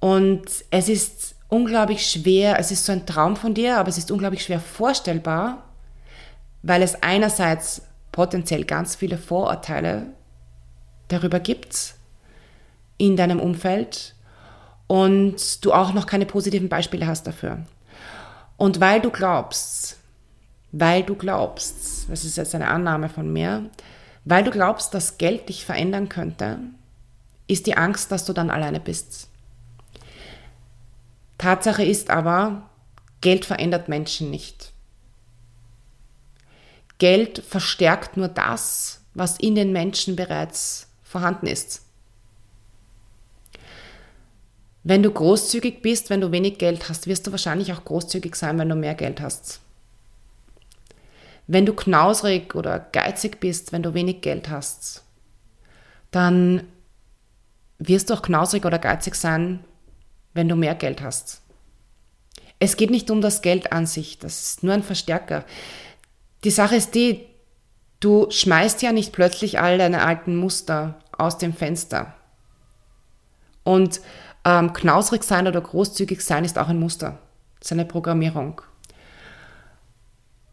Und 0.00 0.44
es 0.70 0.88
ist 0.88 1.34
unglaublich 1.48 2.06
schwer, 2.06 2.58
es 2.58 2.70
ist 2.70 2.84
so 2.84 2.92
ein 2.92 3.06
Traum 3.06 3.36
von 3.36 3.54
dir, 3.54 3.78
aber 3.78 3.88
es 3.88 3.98
ist 3.98 4.10
unglaublich 4.10 4.44
schwer 4.44 4.60
vorstellbar, 4.60 5.64
weil 6.62 6.82
es 6.82 7.02
einerseits 7.02 7.82
potenziell 8.18 8.64
ganz 8.64 8.96
viele 8.96 9.16
Vorurteile 9.16 10.06
darüber 11.06 11.38
gibt 11.38 11.94
in 12.96 13.16
deinem 13.16 13.38
Umfeld 13.38 14.16
und 14.88 15.64
du 15.64 15.72
auch 15.72 15.92
noch 15.92 16.06
keine 16.06 16.26
positiven 16.26 16.68
Beispiele 16.68 17.06
hast 17.06 17.28
dafür. 17.28 17.64
Und 18.56 18.80
weil 18.80 19.00
du 19.00 19.12
glaubst, 19.12 19.98
weil 20.72 21.04
du 21.04 21.14
glaubst, 21.14 22.10
das 22.10 22.24
ist 22.24 22.36
jetzt 22.36 22.56
eine 22.56 22.66
Annahme 22.66 23.08
von 23.08 23.32
mir, 23.32 23.70
weil 24.24 24.42
du 24.42 24.50
glaubst, 24.50 24.94
dass 24.94 25.18
Geld 25.18 25.48
dich 25.48 25.64
verändern 25.64 26.08
könnte, 26.08 26.58
ist 27.46 27.68
die 27.68 27.76
Angst, 27.76 28.10
dass 28.10 28.24
du 28.24 28.32
dann 28.32 28.50
alleine 28.50 28.80
bist. 28.80 29.28
Tatsache 31.38 31.84
ist 31.84 32.10
aber, 32.10 32.62
Geld 33.20 33.44
verändert 33.44 33.88
Menschen 33.88 34.28
nicht. 34.28 34.72
Geld 36.98 37.42
verstärkt 37.46 38.16
nur 38.16 38.28
das, 38.28 39.00
was 39.14 39.38
in 39.38 39.54
den 39.54 39.72
Menschen 39.72 40.16
bereits 40.16 40.88
vorhanden 41.02 41.46
ist. 41.46 41.82
Wenn 44.84 45.02
du 45.02 45.10
großzügig 45.10 45.82
bist, 45.82 46.10
wenn 46.10 46.20
du 46.20 46.32
wenig 46.32 46.58
Geld 46.58 46.88
hast, 46.88 47.06
wirst 47.06 47.26
du 47.26 47.30
wahrscheinlich 47.30 47.72
auch 47.72 47.84
großzügig 47.84 48.34
sein, 48.34 48.58
wenn 48.58 48.68
du 48.68 48.74
mehr 48.74 48.94
Geld 48.94 49.20
hast. 49.20 49.60
Wenn 51.46 51.66
du 51.66 51.72
knausrig 51.72 52.54
oder 52.54 52.78
geizig 52.78 53.40
bist, 53.40 53.72
wenn 53.72 53.82
du 53.82 53.94
wenig 53.94 54.20
Geld 54.20 54.48
hast, 54.50 55.02
dann 56.10 56.64
wirst 57.78 58.10
du 58.10 58.14
auch 58.14 58.22
knausrig 58.22 58.64
oder 58.64 58.78
geizig 58.78 59.14
sein, 59.14 59.64
wenn 60.34 60.48
du 60.48 60.56
mehr 60.56 60.74
Geld 60.74 61.02
hast. 61.02 61.42
Es 62.58 62.76
geht 62.76 62.90
nicht 62.90 63.10
um 63.10 63.20
das 63.20 63.40
Geld 63.40 63.72
an 63.72 63.86
sich, 63.86 64.18
das 64.18 64.42
ist 64.42 64.62
nur 64.62 64.74
ein 64.74 64.82
Verstärker. 64.82 65.44
Die 66.44 66.50
Sache 66.50 66.76
ist 66.76 66.94
die, 66.94 67.26
du 68.00 68.30
schmeißt 68.30 68.82
ja 68.82 68.92
nicht 68.92 69.12
plötzlich 69.12 69.60
all 69.60 69.78
deine 69.78 70.04
alten 70.04 70.36
Muster 70.36 71.00
aus 71.16 71.38
dem 71.38 71.52
Fenster. 71.52 72.14
Und 73.64 74.00
ähm, 74.44 74.72
knausrig 74.72 75.24
sein 75.24 75.46
oder 75.46 75.60
großzügig 75.60 76.24
sein 76.24 76.44
ist 76.44 76.58
auch 76.58 76.68
ein 76.68 76.78
Muster, 76.78 77.18
das 77.58 77.68
ist 77.68 77.72
eine 77.72 77.84
Programmierung. 77.84 78.62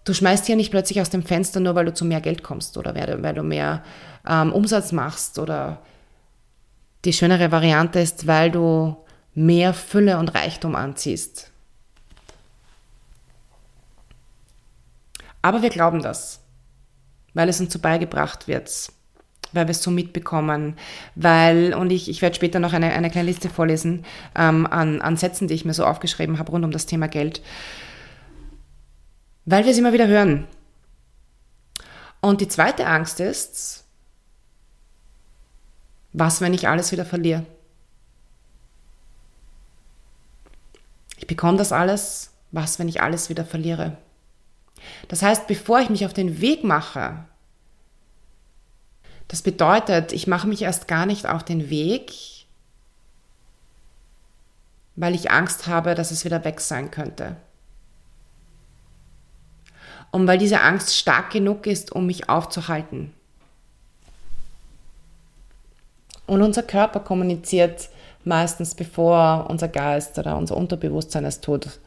Du 0.04 0.14
schmeißt 0.14 0.48
ja 0.50 0.56
nicht 0.56 0.70
plötzlich 0.70 1.02
aus 1.02 1.10
dem 1.10 1.24
Fenster, 1.24 1.60
nur 1.60 1.76
weil 1.76 1.86
du 1.86 1.94
zu 1.94 2.06
mehr 2.06 2.22
Geld 2.22 2.44
kommst 2.44 2.78
oder 2.78 2.94
weil 2.94 3.34
du 3.34 3.44
mehr 3.44 3.84
ähm, 4.28 4.54
Umsatz 4.54 4.92
machst 4.92 5.40
oder 5.40 5.80
die 7.06 7.14
schönere 7.14 7.52
Variante 7.52 8.00
ist, 8.00 8.28
weil 8.28 8.52
du 8.52 8.98
mehr 9.34 9.74
Fülle 9.74 10.18
und 10.18 10.36
Reichtum 10.36 10.76
anziehst. 10.76 11.52
Aber 15.46 15.62
wir 15.62 15.70
glauben 15.70 16.02
das, 16.02 16.40
weil 17.36 17.50
es 17.50 17.60
uns 17.62 17.72
so 17.72 17.78
beigebracht 17.78 18.48
wird, 18.48 18.92
weil 19.52 19.68
wir 19.68 19.74
es 19.74 19.84
so 19.84 19.92
mitbekommen, 19.92 20.76
weil, 21.14 21.76
und 21.76 21.92
ich, 21.92 22.10
ich 22.10 22.24
werde 22.24 22.36
später 22.36 22.60
noch 22.60 22.74
eine, 22.74 22.92
eine 22.92 23.12
kleine 23.12 23.28
Liste 23.28 23.50
vorlesen 23.50 24.06
ähm, 24.36 24.66
an, 24.66 25.04
an 25.04 25.18
Sätzen, 25.18 25.48
die 25.48 25.54
ich 25.54 25.64
mir 25.64 25.76
so 25.76 25.86
aufgeschrieben 25.86 26.40
habe 26.40 26.50
rund 26.50 26.66
um 26.66 26.72
das 26.72 26.88
Thema 26.88 27.08
Geld, 27.08 27.44
weil 29.46 29.66
wir 29.66 29.72
es 29.72 29.78
immer 29.78 29.94
wieder 29.94 30.08
hören. 30.08 30.48
Und 32.22 32.42
die 32.42 32.48
zweite 32.48 32.88
Angst 32.88 33.20
ist, 33.20 33.84
was, 36.12 36.42
wenn 36.42 36.56
ich 36.56 36.68
alles 36.68 36.92
wieder 36.92 37.06
verliere? 37.06 37.46
Ich 41.18 41.28
bekomme 41.28 41.60
das 41.60 41.72
alles, 41.72 42.32
was, 42.50 42.80
wenn 42.80 42.88
ich 42.88 43.04
alles 43.04 43.30
wieder 43.30 43.46
verliere? 43.46 43.96
Das 45.08 45.22
heißt, 45.22 45.48
bevor 45.48 45.80
ich 45.80 45.90
mich 45.90 46.06
auf 46.06 46.14
den 46.14 46.42
Weg 46.42 46.64
mache, 46.64 47.26
das 49.28 49.42
bedeutet, 49.42 50.14
ich 50.14 50.28
mache 50.28 50.48
mich 50.48 50.62
erst 50.62 50.88
gar 50.88 51.06
nicht 51.06 51.26
auf 51.26 51.44
den 51.44 51.70
Weg, 51.70 52.12
weil 54.96 55.16
ich 55.16 55.32
Angst 55.32 55.68
habe, 55.68 55.96
dass 55.96 56.12
es 56.12 56.26
wieder 56.26 56.44
weg 56.46 56.62
sein 56.62 56.92
könnte. 56.92 57.36
Und 60.12 60.28
weil 60.28 60.38
diese 60.38 60.62
Angst 60.62 60.96
stark 60.96 61.32
genug 61.32 61.68
ist, 61.68 61.92
um 61.92 62.06
mich 62.06 62.30
aufzuhalten. 62.30 63.14
Und 66.26 66.42
unser 66.42 66.64
Körper 66.64 67.02
kommuniziert 67.02 67.90
meistens, 68.24 68.76
bevor 68.76 69.48
unser 69.50 69.68
Geist 69.68 70.18
oder 70.18 70.38
unser 70.38 70.58
Unterbewusstsein 70.58 71.26
es 71.26 71.42
tut. 71.42 71.80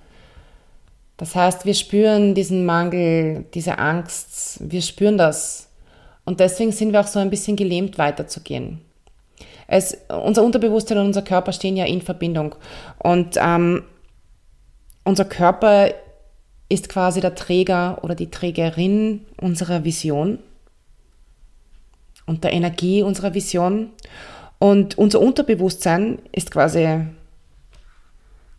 Das 1.19 1.35
heißt, 1.35 1.67
wir 1.67 1.75
spüren 1.75 2.35
diesen 2.35 2.65
Mangel, 2.65 3.45
diese 3.53 3.79
Angst, 3.79 4.59
wir 4.61 4.81
spüren 4.81 5.19
das. 5.19 5.69
Und 6.25 6.41
deswegen 6.41 6.73
sind 6.73 6.93
wir 6.93 7.01
auch 7.01 7.07
so 7.07 7.19
ein 7.19 7.29
bisschen 7.29 7.57
gelähmt, 7.57 7.99
weiterzugehen. 7.99 8.81
Es, 9.67 9.99
unser 10.09 10.45
Unterbewusstsein 10.45 10.99
und 10.99 11.07
unser 11.07 11.23
Körper 11.23 11.53
stehen 11.53 11.77
ja 11.77 11.85
in 11.85 12.03
Verbindung. 12.03 12.55
Und 12.99 13.37
ähm, 13.37 13.83
unser 15.05 15.25
Körper 15.25 15.91
ist 16.69 16.89
quasi 16.89 17.21
der 17.21 17.35
Träger 17.35 17.99
oder 18.03 18.15
die 18.15 18.31
Trägerin 18.31 19.27
unserer 19.41 19.85
Vision 19.85 20.39
und 22.27 22.45
der 22.45 22.53
Energie 22.53 23.03
unserer 23.03 23.35
Vision. 23.35 23.91
Und 24.59 24.99
unser 24.99 25.21
Unterbewusstsein 25.21 26.19
ist 26.31 26.51
quasi 26.51 27.07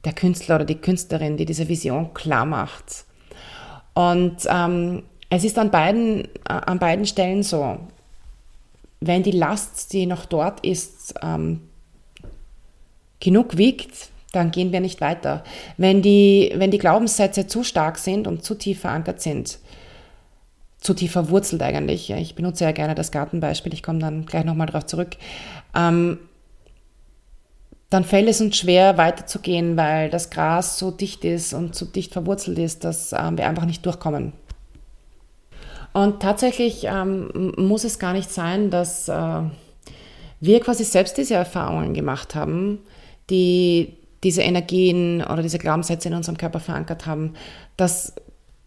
der 0.06 0.14
Künstler 0.14 0.56
oder 0.56 0.66
die 0.66 0.76
Künstlerin, 0.76 1.38
die 1.38 1.46
diese 1.46 1.68
Vision 1.68 2.14
klar 2.14 2.46
macht. 2.46 3.06
Und 3.94 4.38
ähm, 4.48 5.04
es 5.30 5.44
ist 5.44 5.58
an 5.58 5.72
beiden, 5.72 6.26
äh, 6.26 6.28
an 6.46 6.80
beiden 6.80 7.06
Stellen 7.06 7.44
so, 7.44 7.80
wenn 9.02 9.24
die 9.24 9.32
Last, 9.32 9.94
die 9.94 10.06
noch 10.06 10.26
dort 10.26 10.66
ist, 10.66 11.14
ähm, 11.22 11.62
genug 13.20 13.58
wiegt, 13.58 14.10
dann 14.32 14.52
gehen 14.52 14.72
wir 14.72 14.80
nicht 14.80 15.02
weiter. 15.02 15.44
Wenn 15.78 16.02
die, 16.02 16.54
wenn 16.56 16.72
die 16.72 16.78
Glaubenssätze 16.78 17.48
zu 17.48 17.64
stark 17.64 17.98
sind 17.98 18.28
und 18.28 18.44
zu 18.44 18.56
tief 18.56 18.82
verankert 18.82 19.22
sind, 19.22 19.60
zu 20.80 20.94
tief 20.94 21.12
verwurzelt 21.12 21.62
eigentlich, 21.62 22.10
ich 22.10 22.36
benutze 22.36 22.64
ja 22.64 22.72
gerne 22.72 22.96
das 22.96 23.12
Gartenbeispiel, 23.12 23.74
ich 23.74 23.84
komme 23.84 24.00
dann 24.00 24.26
gleich 24.26 24.46
nochmal 24.46 24.68
darauf 24.68 24.86
zurück, 24.86 25.18
ähm, 25.76 26.20
dann 27.90 28.04
fällt 28.04 28.30
es 28.30 28.40
uns 28.40 28.58
schwer 28.58 28.98
weiterzugehen, 28.98 29.76
weil 29.76 30.10
das 30.10 30.30
Gras 30.30 30.78
so 30.78 30.92
dicht 30.92 31.26
ist 31.26 31.54
und 31.54 31.74
so 31.76 31.86
dicht 31.86 32.14
verwurzelt 32.14 32.60
ist, 32.60 32.84
dass 32.84 33.14
ähm, 33.14 33.38
wir 33.38 33.48
einfach 33.48 33.66
nicht 33.66 33.86
durchkommen. 33.86 34.34
Und 35.92 36.22
tatsächlich 36.22 36.86
ähm, 36.86 37.54
muss 37.58 37.84
es 37.84 37.98
gar 37.98 38.14
nicht 38.14 38.30
sein, 38.30 38.70
dass 38.70 39.10
äh, 39.10 39.42
wir 40.40 40.60
quasi 40.60 40.84
selbst 40.84 41.18
diese 41.18 41.34
Erfahrungen 41.34 41.96
gemacht 41.96 42.36
haben, 42.36 42.80
die 43.32 43.96
diese 44.24 44.44
Energien 44.44 45.24
oder 45.24 45.42
diese 45.42 45.58
Glaubenssätze 45.58 46.10
in 46.10 46.14
unserem 46.14 46.38
Körper 46.38 46.60
verankert 46.60 47.08
haben. 47.08 47.34
Das 47.76 48.14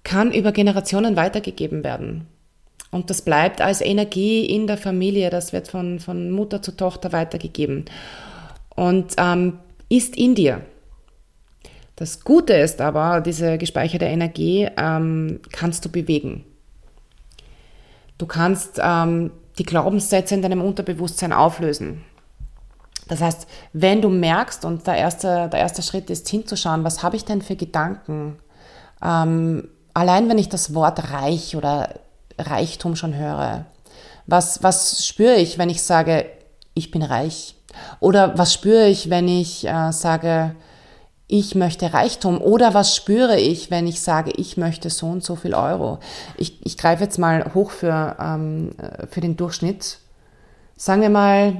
kann 0.02 0.32
über 0.32 0.50
Generationen 0.50 1.14
weitergegeben 1.14 1.84
werden. 1.84 2.26
Und 2.90 3.08
das 3.08 3.22
bleibt 3.22 3.60
als 3.60 3.80
Energie 3.80 4.44
in 4.44 4.66
der 4.66 4.78
Familie, 4.78 5.30
das 5.30 5.52
wird 5.52 5.68
von, 5.68 6.00
von 6.00 6.30
Mutter 6.30 6.60
zu 6.60 6.76
Tochter 6.76 7.12
weitergegeben 7.12 7.84
und 8.74 9.14
ähm, 9.18 9.58
ist 9.88 10.16
in 10.16 10.34
dir. 10.34 10.62
Das 11.96 12.24
Gute 12.24 12.54
ist 12.54 12.80
aber, 12.80 13.20
diese 13.20 13.58
gespeicherte 13.58 14.06
Energie 14.06 14.68
ähm, 14.76 15.40
kannst 15.52 15.84
du 15.84 15.90
bewegen. 15.90 16.44
Du 18.18 18.26
kannst 18.26 18.80
ähm, 18.82 19.30
die 19.58 19.64
Glaubenssätze 19.64 20.34
in 20.34 20.42
deinem 20.42 20.62
Unterbewusstsein 20.62 21.32
auflösen. 21.32 22.04
Das 23.08 23.20
heißt, 23.20 23.46
wenn 23.72 24.00
du 24.00 24.08
merkst, 24.08 24.64
und 24.64 24.86
der 24.86 24.96
erste, 24.96 25.48
der 25.48 25.60
erste 25.60 25.82
Schritt 25.82 26.08
ist 26.08 26.28
hinzuschauen, 26.28 26.84
was 26.84 27.02
habe 27.02 27.16
ich 27.16 27.24
denn 27.24 27.42
für 27.42 27.56
Gedanken? 27.56 28.38
Ähm, 29.04 29.68
allein 29.92 30.28
wenn 30.28 30.38
ich 30.38 30.48
das 30.48 30.74
Wort 30.74 31.12
reich 31.12 31.56
oder 31.56 32.00
Reichtum 32.38 32.96
schon 32.96 33.14
höre, 33.14 33.66
was, 34.26 34.62
was 34.62 35.04
spüre 35.04 35.34
ich, 35.34 35.58
wenn 35.58 35.68
ich 35.68 35.82
sage, 35.82 36.26
ich 36.74 36.90
bin 36.90 37.02
reich? 37.02 37.56
Oder 38.00 38.38
was 38.38 38.52
spüre 38.52 38.88
ich, 38.88 39.10
wenn 39.10 39.28
ich 39.28 39.66
äh, 39.66 39.92
sage, 39.92 40.54
ich 41.28 41.54
möchte 41.54 41.94
Reichtum? 41.94 42.40
Oder 42.40 42.74
was 42.74 42.94
spüre 42.94 43.38
ich, 43.38 43.70
wenn 43.70 43.86
ich 43.86 44.00
sage, 44.00 44.32
ich 44.36 44.56
möchte 44.56 44.90
so 44.90 45.06
und 45.06 45.24
so 45.24 45.36
viel 45.36 45.54
Euro? 45.54 45.98
Ich, 46.36 46.64
ich 46.64 46.76
greife 46.76 47.04
jetzt 47.04 47.18
mal 47.18 47.54
hoch 47.54 47.70
für, 47.70 48.16
ähm, 48.20 48.74
für 49.08 49.20
den 49.20 49.36
Durchschnitt. 49.36 49.98
Sagen 50.76 51.02
wir 51.02 51.10
mal, 51.10 51.56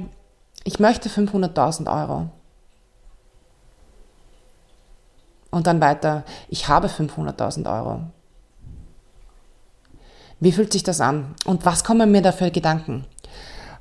ich 0.63 0.79
möchte 0.79 1.09
500.000 1.09 1.91
Euro. 1.91 2.29
Und 5.49 5.67
dann 5.67 5.81
weiter, 5.81 6.23
ich 6.49 6.67
habe 6.67 6.87
500.000 6.87 7.71
Euro. 7.71 8.01
Wie 10.39 10.51
fühlt 10.51 10.73
sich 10.73 10.83
das 10.83 10.99
an? 10.99 11.35
Und 11.45 11.65
was 11.65 11.83
kommen 11.83 12.11
mir 12.11 12.21
da 12.21 12.31
für 12.31 12.51
Gedanken? 12.51 13.05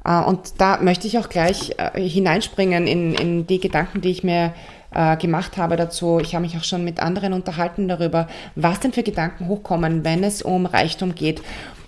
Äh, 0.05 0.21
und 0.23 0.61
da 0.61 0.79
möchte 0.81 1.07
ich 1.07 1.19
auch 1.19 1.29
gleich 1.29 1.73
äh, 1.79 2.01
hineinspringen 2.01 2.87
in, 2.87 3.15
in 3.15 3.47
die 3.47 3.61
Gedanken, 3.61 4.01
die 4.01 4.11
ich 4.11 4.25
mir 4.25 4.53
äh, 4.95 5.17
gemacht 5.17 5.57
habe 5.57 5.77
dazu. 5.77 6.21
Ich 6.21 6.35
habe 6.35 6.43
mich 6.43 6.57
auch 6.57 6.65
schon 6.65 6.85
mit 6.85 7.01
anderen 7.01 7.33
unterhalten 7.33 7.89
darüber, 7.89 8.29
was 8.55 8.81
denn 8.81 8.93
für 8.93 9.03
Gedanken 9.03 9.49
hochkommen, 9.49 10.05
wenn 10.05 10.25
es 10.25 10.43
um 10.43 10.67
Reichtum 10.67 11.15
geht. 11.15 11.43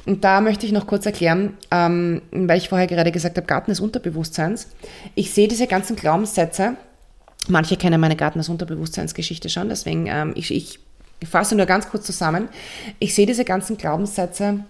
Und 0.07 0.23
da 0.23 0.41
möchte 0.41 0.67
ich 0.67 0.73
noch 0.73 0.87
kurz 0.87 1.07
erklären, 1.07 1.57
ähm, 1.71 2.23
weil 2.31 2.59
ich 2.59 2.69
vorher 2.69 2.87
gerade 2.87 3.11
gesagt 3.11 3.37
habe, 3.37 3.47
Garten 3.47 3.71
des 3.71 3.81
Unterbewusstseins. 3.81 4.69
Ich 5.15 5.33
sehe 5.33 5.49
diese 5.49 5.67
ganzen 5.67 5.97
Glaubenssätze, 5.97 6.77
manche 7.49 7.77
kennen 7.77 8.01
meine 8.01 8.17
Garten 8.17 8.39
des 8.39 8.51
Unterbewusstseinsgeschichte 8.51 9.49
schon, 9.49 9.71
deswegen 9.71 10.07
ähm, 10.07 10.33
ich, 10.35 10.53
ich 10.53 10.79
fasse 11.27 11.55
nur 11.57 11.65
ganz 11.65 11.89
kurz 11.89 12.05
zusammen. 12.05 12.49
Ich 12.99 13.15
sehe 13.15 13.27
diese 13.27 13.45
ganzen 13.47 13.79
Glaubenssätze 13.79 14.61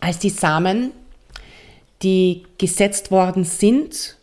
als 0.00 0.18
die 0.18 0.30
Samen, 0.30 0.90
die 2.02 2.44
gesetzt 2.58 3.10
worden 3.10 3.44
sind 3.44 4.16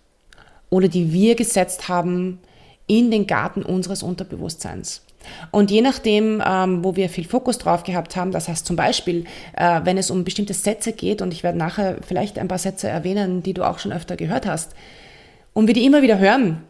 oder 0.69 0.87
die 0.87 1.11
wir 1.13 1.35
gesetzt 1.35 1.89
haben 1.89 2.39
in 2.87 3.11
den 3.11 3.27
Garten 3.27 3.63
unseres 3.63 4.03
Unterbewusstseins. 4.03 5.01
Und 5.51 5.71
je 5.71 5.81
nachdem, 5.81 6.41
ähm, 6.45 6.83
wo 6.83 6.95
wir 6.95 7.09
viel 7.09 7.27
Fokus 7.27 7.57
drauf 7.57 7.83
gehabt 7.83 8.15
haben, 8.15 8.31
das 8.31 8.47
heißt 8.47 8.65
zum 8.65 8.75
Beispiel, 8.75 9.25
äh, 9.55 9.81
wenn 9.83 9.97
es 9.97 10.09
um 10.09 10.23
bestimmte 10.23 10.53
Sätze 10.53 10.93
geht, 10.93 11.21
und 11.21 11.31
ich 11.31 11.43
werde 11.43 11.57
nachher 11.57 11.97
vielleicht 12.05 12.39
ein 12.39 12.47
paar 12.47 12.57
Sätze 12.57 12.87
erwähnen, 12.87 13.43
die 13.43 13.53
du 13.53 13.63
auch 13.63 13.79
schon 13.79 13.91
öfter 13.91 14.15
gehört 14.15 14.45
hast, 14.45 14.71
und 15.53 15.67
wir 15.67 15.73
die 15.73 15.85
immer 15.85 16.01
wieder 16.01 16.17
hören, 16.17 16.63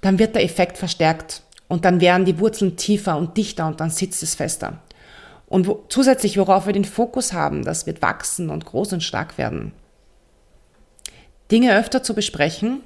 dann 0.00 0.18
wird 0.18 0.34
der 0.34 0.44
Effekt 0.44 0.78
verstärkt 0.78 1.42
und 1.68 1.84
dann 1.84 2.00
werden 2.00 2.24
die 2.24 2.38
Wurzeln 2.38 2.76
tiefer 2.76 3.16
und 3.16 3.36
dichter 3.36 3.66
und 3.66 3.80
dann 3.80 3.90
sitzt 3.90 4.22
es 4.22 4.34
fester. 4.34 4.78
Und 5.46 5.66
wo, 5.66 5.84
zusätzlich, 5.88 6.38
worauf 6.38 6.66
wir 6.66 6.72
den 6.72 6.84
Fokus 6.84 7.32
haben, 7.32 7.64
das 7.64 7.86
wird 7.86 8.02
wachsen 8.02 8.50
und 8.50 8.64
groß 8.64 8.94
und 8.94 9.02
stark 9.02 9.38
werden. 9.38 9.72
Dinge 11.52 11.76
öfter 11.78 12.02
zu 12.02 12.14
besprechen, 12.14 12.80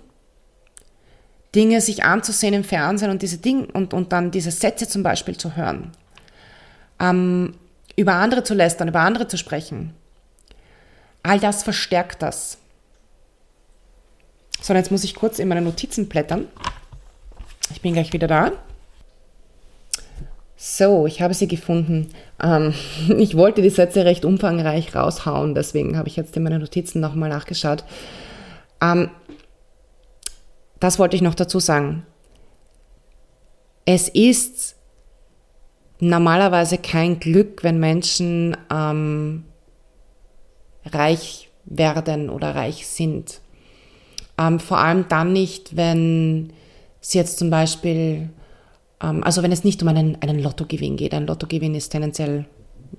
Dinge 1.55 1.81
sich 1.81 2.05
anzusehen 2.05 2.53
im 2.53 2.65
Fernsehen 2.65 3.11
und 3.11 3.23
diese 3.23 3.39
Dinge 3.39 3.69
und, 3.73 3.95
und 3.95 4.13
dann 4.13 4.31
diese 4.31 4.51
Sätze 4.51 4.89
zum 4.89 5.03
Beispiel 5.03 5.37
zu 5.37 5.57
hören. 5.57 5.93
Ähm, 7.01 7.55
über 7.97 8.15
andere 8.15 8.43
zu 8.45 8.55
lästern, 8.55 8.89
über 8.89 9.01
andere 9.01 9.29
zu 9.29 9.39
sprechen. 9.39 9.95
All 11.23 11.41
das 11.41 11.63
verstärkt 11.63 12.23
das. 12.23 12.59
So, 14.61 14.75
jetzt 14.75 14.91
muss 14.91 15.05
ich 15.05 15.15
kurz 15.15 15.39
in 15.39 15.49
meine 15.49 15.63
Notizen 15.63 16.09
blättern. 16.09 16.49
Ich 17.71 17.81
bin 17.81 17.95
gleich 17.95 18.13
wieder 18.13 18.27
da. 18.27 18.53
So, 20.57 21.07
ich 21.07 21.23
habe 21.23 21.35
sie 21.35 21.49
gefunden. 21.49 22.11
Ähm, 22.43 22.75
ich 23.19 23.37
wollte 23.37 23.63
die 23.63 23.71
Sätze 23.71 24.05
recht 24.05 24.25
umfangreich 24.25 24.95
raushauen, 24.95 25.55
deswegen 25.55 25.97
habe 25.97 26.09
ich 26.09 26.17
jetzt 26.17 26.37
in 26.37 26.43
meine 26.43 26.59
Notizen 26.59 27.01
nochmal 27.01 27.29
nachgeschaut. 27.29 27.85
Ähm, 28.81 29.11
das 30.81 30.99
wollte 30.99 31.17
ich 31.17 31.23
noch 31.23 31.35
dazu 31.35 31.59
sagen. 31.59 32.05
Es 33.85 34.09
ist 34.09 34.77
normalerweise 36.01 36.79
kein 36.79 37.21
Glück, 37.21 37.63
wenn 37.63 37.79
Menschen 37.81 38.57
ähm, 38.71 39.45
reich 40.85 41.51
werden 41.65 42.31
oder 42.31 42.55
reich 42.55 42.87
sind. 42.87 43.41
Ähm, 44.39 44.61
vor 44.61 44.79
allem 44.79 45.09
dann 45.09 45.33
nicht, 45.33 45.77
wenn 45.77 46.53
sie 47.01 47.19
jetzt 47.19 47.39
zum 47.39 47.51
Beispiel, 47.51 48.29
ähm, 49.03 49.25
also 49.25 49.43
wenn 49.43 49.53
es 49.53 49.65
nicht 49.65 49.83
um 49.83 49.89
einen, 49.89 50.21
einen 50.21 50.41
Lottogewinn 50.41 50.97
geht. 50.97 51.15
Ein 51.15 51.27
Lottogewinn 51.27 51.75
ist 51.75 51.91
tendenziell, 51.91 52.45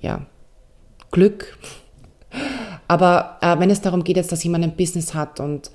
ja, 0.01 0.25
Glück. 1.11 1.57
Aber 2.87 3.37
äh, 3.41 3.59
wenn 3.59 3.69
es 3.69 3.81
darum 3.81 4.03
geht, 4.03 4.17
jetzt, 4.17 4.31
dass 4.31 4.43
jemand 4.43 4.63
ein 4.63 4.75
Business 4.75 5.13
hat 5.13 5.39
und 5.39 5.71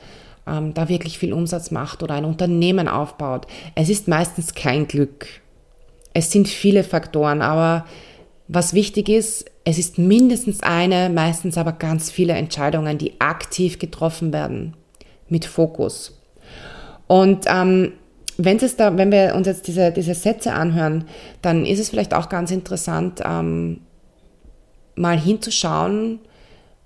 ähm, 0.47 0.75
da 0.75 0.89
wirklich 0.89 1.19
viel 1.19 1.33
Umsatz 1.33 1.71
macht 1.71 2.03
oder 2.03 2.15
ein 2.15 2.25
Unternehmen 2.25 2.89
aufbaut. 2.89 3.47
Es 3.75 3.89
ist 3.89 4.09
meistens 4.09 4.55
kein 4.55 4.89
Glück. 4.89 5.27
Es 6.15 6.31
sind 6.31 6.49
viele 6.49 6.85
Faktoren, 6.85 7.43
aber 7.43 7.87
was 8.49 8.75
wichtig 8.75 9.09
ist, 9.09 9.47
es 9.65 9.79
ist 9.79 9.99
mindestens 9.99 10.63
eine, 10.63 11.09
meistens 11.09 11.57
aber 11.57 11.73
ganz 11.73 12.11
viele 12.11 12.35
Entscheidungen, 12.35 12.99
die 12.99 13.21
aktiv 13.21 13.79
getroffen 13.79 14.33
werden, 14.33 14.75
mit 15.29 15.45
Fokus. 15.45 16.21
Und 17.07 17.47
ähm, 17.47 17.93
da, 18.37 18.97
wenn 18.97 19.13
wir 19.13 19.35
uns 19.37 19.47
jetzt 19.47 19.69
diese, 19.69 19.93
diese 19.93 20.15
Sätze 20.15 20.53
anhören, 20.53 21.05
dann 21.41 21.65
ist 21.65 21.79
es 21.79 21.91
vielleicht 21.91 22.15
auch 22.15 22.29
ganz 22.29 22.51
interessant, 22.51 23.21
ähm, 23.25 23.81
mal 24.97 25.19
hinzuschauen, 25.19 26.19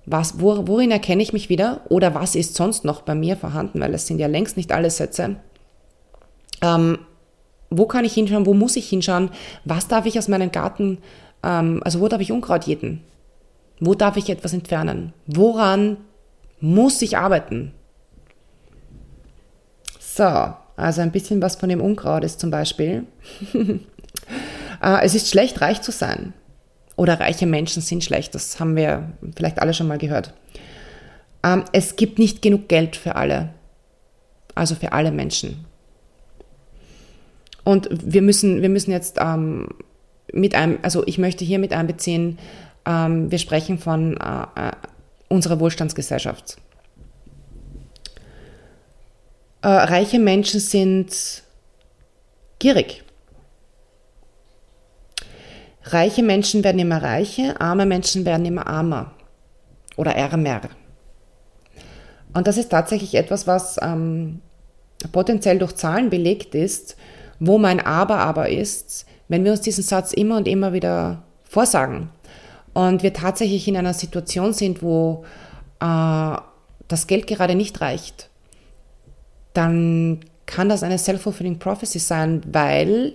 was, 0.07 0.38
worin 0.38 0.92
erkenne 0.92 1.23
ich 1.23 1.33
mich 1.33 1.49
wieder? 1.49 1.81
Oder 1.88 2.14
was 2.14 2.37
ist 2.37 2.55
sonst 2.55 2.85
noch 2.85 3.03
bei 3.03 3.14
mir 3.14 3.37
vorhanden, 3.37 3.81
weil 3.81 3.92
es 3.92 4.07
sind 4.07 4.21
ja 4.21 4.29
längst 4.29 4.57
nicht 4.57 4.71
alle 4.71 4.90
Sätze. 4.90 5.37
Ähm, 6.62 6.99
wo 7.71 7.87
kann 7.87 8.05
ich 8.05 8.14
hinschauen, 8.14 8.47
wo 8.47 8.55
muss 8.55 8.77
ich 8.77 8.88
hinschauen, 8.88 9.31
was 9.64 9.88
darf 9.88 10.07
ich 10.07 10.16
aus 10.16 10.29
meinem 10.29 10.53
Garten, 10.53 10.99
ähm, 11.42 11.83
also 11.85 12.01
wo 12.01 12.07
darf 12.07 12.21
ich 12.21 12.31
Unkraut 12.31 12.64
jäten, 12.64 13.03
wo 13.81 13.95
darf 13.95 14.16
ich 14.16 14.31
etwas 14.31 14.53
entfernen, 14.53 15.12
woran 15.27 15.97
muss 16.61 17.03
ich 17.03 17.19
arbeiten. 17.19 17.73
So, 19.99 20.55
also 20.77 21.01
ein 21.01 21.11
bisschen 21.11 21.42
was 21.42 21.57
von 21.57 21.69
dem 21.69 21.81
Unkraut 21.81 22.23
ist 22.23 22.38
zum 22.38 22.53
Beispiel. 22.53 23.07
äh, 23.55 25.03
es 25.03 25.16
ist 25.16 25.29
schlecht, 25.29 25.61
reich 25.61 25.83
zu 25.83 25.90
sein 25.90 26.33
oder 26.96 27.20
reiche 27.20 27.46
Menschen 27.46 27.82
sind 27.82 28.02
schlecht. 28.02 28.35
Das 28.35 28.59
haben 28.59 28.74
wir 28.74 29.12
vielleicht 29.37 29.61
alle 29.61 29.74
schon 29.74 29.87
mal 29.87 29.98
gehört. 29.98 30.32
Ähm, 31.44 31.64
es 31.72 31.96
gibt 31.96 32.18
nicht 32.18 32.42
genug 32.42 32.68
Geld 32.68 32.96
für 32.96 33.16
alle, 33.16 33.50
also 34.54 34.74
für 34.74 34.92
alle 34.92 35.12
Menschen. 35.12 35.64
Und 37.64 37.88
wir 37.90 38.22
müssen, 38.22 38.62
wir 38.62 38.68
müssen 38.68 38.90
jetzt 38.90 39.18
ähm, 39.20 39.68
mit 40.32 40.54
einem, 40.54 40.78
also 40.82 41.06
ich 41.06 41.18
möchte 41.18 41.44
hier 41.44 41.59
mit 41.59 41.72
einbeziehen, 41.72 42.38
ähm, 42.87 43.30
wir 43.30 43.38
sprechen 43.38 43.78
von 43.78 44.16
äh, 44.16 44.68
äh 44.68 44.72
unserer 45.28 45.59
Wohlstandsgesellschaft. 45.59 46.56
Äh, 49.62 49.68
reiche 49.68 50.20
Menschen 50.20 50.61
sind 50.61 51.42
gierig. 52.61 53.02
Reiche 55.87 56.22
Menschen 56.22 56.64
werden 56.64 56.81
immer 56.81 57.03
reicher, 57.03 57.61
arme 57.61 57.87
Menschen 57.87 58.25
werden 58.25 58.44
immer 58.44 58.66
armer 58.66 59.12
oder 59.96 60.14
ärmer. 60.16 60.62
Und 62.35 62.46
das 62.46 62.59
ist 62.59 62.70
tatsächlich 62.70 63.14
etwas, 63.14 63.46
was 63.46 63.79
ähm, 63.81 64.40
potenziell 65.12 65.59
durch 65.59 65.77
Zahlen 65.77 66.11
belegt 66.11 66.55
ist, 66.55 66.96
wo 67.38 67.57
mein 67.59 67.81
Aber 67.81 68.18
aber 68.18 68.49
ist, 68.49 69.07
wenn 69.29 69.44
wir 69.44 69.53
uns 69.53 69.61
diesen 69.61 69.85
Satz 69.85 70.12
immer 70.12 70.37
und 70.37 70.49
immer 70.49 70.72
wieder 70.72 71.22
vorsagen 71.44 72.11
und 72.75 73.03
wir 73.03 73.12
tatsächlich 73.12 73.68
in 73.68 73.77
einer 73.77 73.94
Situation 73.94 74.53
sind, 74.53 74.83
wo 74.83 75.25
äh, 75.81 76.37
das 76.88 77.07
Geld 77.07 77.27
gerade 77.27 77.55
nicht 77.55 77.81
reicht, 77.81 78.29
dann 79.53 80.20
kann 80.46 80.68
das 80.68 80.83
eine 80.83 80.99
self-fulfilling 80.99 81.59
prophecy 81.59 81.99
sein, 81.99 82.42
weil 82.51 83.14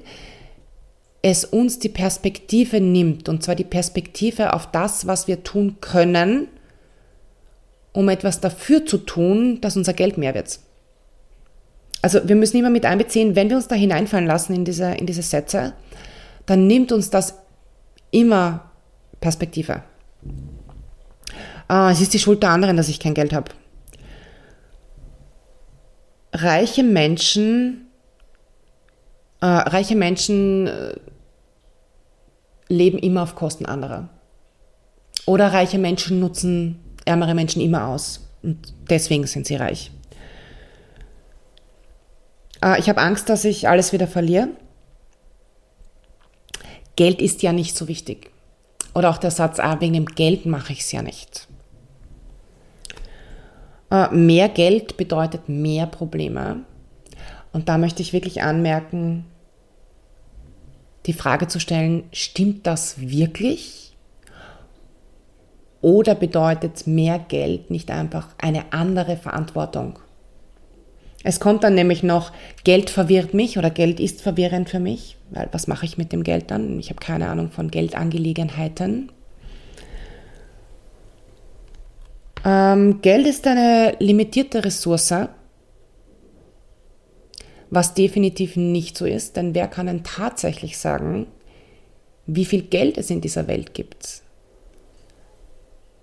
es 1.22 1.46
uns 1.46 1.80
die 1.80 1.90
Perspektive 1.90 2.82
nimmt, 2.82 3.30
und 3.30 3.44
zwar 3.44 3.56
die 3.56 3.64
Perspektive 3.64 4.54
auf 4.54 4.72
das, 4.72 5.06
was 5.06 5.28
wir 5.28 5.44
tun 5.44 5.78
können, 5.82 6.48
um 7.94 8.10
etwas 8.10 8.40
dafür 8.40 8.86
zu 8.86 8.98
tun, 8.98 9.62
dass 9.62 9.78
unser 9.78 9.94
Geld 9.94 10.18
mehr 10.18 10.34
wird. 10.34 10.60
Also 12.02 12.28
wir 12.28 12.36
müssen 12.36 12.58
immer 12.58 12.72
mit 12.72 12.86
einbeziehen, 12.86 13.36
wenn 13.36 13.50
wir 13.50 13.58
uns 13.58 13.68
da 13.68 13.76
hineinfallen 13.76 14.26
lassen 14.26 14.56
in 14.56 14.66
diese, 14.66 14.94
in 14.94 15.06
diese 15.06 15.22
Sätze, 15.22 15.74
dann 16.48 16.66
nimmt 16.66 16.92
uns 16.92 17.12
das 17.12 17.36
immer 18.10 18.72
Perspektive. 19.20 19.84
Ah, 21.68 21.92
es 21.92 22.02
ist 22.02 22.14
die 22.14 22.20
Schuld 22.20 22.42
der 22.42 22.50
anderen, 22.50 22.76
dass 22.76 22.90
ich 22.90 23.00
kein 23.00 23.14
Geld 23.14 23.34
habe. 23.34 23.52
Reiche 26.34 26.84
Menschen, 26.84 27.88
äh, 29.42 29.46
reiche 29.46 29.96
Menschen 29.96 30.68
äh, 30.68 30.96
leben 32.72 32.98
immer 32.98 33.24
auf 33.24 33.36
Kosten 33.36 33.66
anderer. 33.66 34.10
Oder 35.26 35.54
reiche 35.54 35.78
Menschen 35.78 36.20
nutzen 36.20 36.80
ärmere 37.06 37.34
Menschen 37.34 37.62
immer 37.62 37.88
aus 37.88 38.28
und 38.44 38.74
deswegen 38.90 39.28
sind 39.28 39.48
sie 39.48 39.56
reich. 39.56 39.92
Äh, 42.64 42.80
ich 42.80 42.90
habe 42.90 43.02
Angst, 43.02 43.30
dass 43.30 43.46
ich 43.46 43.68
alles 43.68 43.94
wieder 43.94 44.08
verliere. 44.08 44.50
Geld 46.96 47.22
ist 47.22 47.42
ja 47.42 47.54
nicht 47.54 47.76
so 47.76 47.88
wichtig. 47.88 48.32
Oder 48.94 49.10
auch 49.10 49.18
der 49.18 49.32
Satz, 49.32 49.60
ah, 49.60 49.80
wegen 49.80 49.94
dem 49.94 50.06
Geld 50.06 50.46
mache 50.46 50.74
ich 50.74 50.82
es 50.82 50.92
ja 50.92 51.02
nicht. 51.02 51.48
Äh, 53.90 54.14
mehr 54.14 54.50
Geld 54.50 54.98
bedeutet 54.98 55.50
mehr 55.50 55.88
Probleme. 55.88 56.66
Und 57.54 57.70
da 57.70 57.78
möchte 57.78 58.02
ich 58.02 58.14
wirklich 58.14 58.42
anmerken, 58.44 59.26
die 61.06 61.14
Frage 61.14 61.48
zu 61.48 61.60
stellen, 61.60 62.04
stimmt 62.12 62.68
das 62.68 63.00
wirklich? 63.00 63.96
Oder 65.82 66.14
bedeutet 66.14 66.86
mehr 66.86 67.18
Geld 67.20 67.72
nicht 67.72 67.90
einfach 67.90 68.28
eine 68.38 68.72
andere 68.72 69.18
Verantwortung? 69.18 69.98
Es 71.24 71.40
kommt 71.40 71.64
dann 71.64 71.76
nämlich 71.76 72.04
noch, 72.04 72.32
Geld 72.64 72.90
verwirrt 72.90 73.34
mich 73.34 73.58
oder 73.58 73.70
Geld 73.70 74.00
ist 74.00 74.22
verwirrend 74.22 74.70
für 74.70 74.80
mich, 74.80 75.18
weil 75.30 75.50
was 75.52 75.68
mache 75.68 75.86
ich 75.86 75.98
mit 75.98 76.12
dem 76.12 76.24
Geld 76.24 76.50
dann? 76.50 76.80
Ich 76.80 76.90
habe 76.90 77.00
keine 77.00 77.30
Ahnung 77.30 77.52
von 77.52 77.70
Geldangelegenheiten. 77.70 79.12
Ähm, 82.44 83.02
Geld 83.02 83.28
ist 83.28 83.46
eine 83.46 83.96
limitierte 84.00 84.66
Ressource, 84.66 85.14
was 87.72 87.94
definitiv 87.94 88.58
nicht 88.58 88.98
so 88.98 89.06
ist, 89.06 89.38
denn 89.38 89.56
wer 89.56 89.68
kann 89.68 89.88
denn 89.88 90.04
tatsächlich 90.04 90.78
sagen, 90.78 91.28
wie 92.28 92.46
viel 92.46 92.64
Geld 92.64 92.98
es 92.98 93.10
in 93.10 93.22
dieser 93.22 93.48
Welt 93.48 93.74
gibt? 93.74 94.22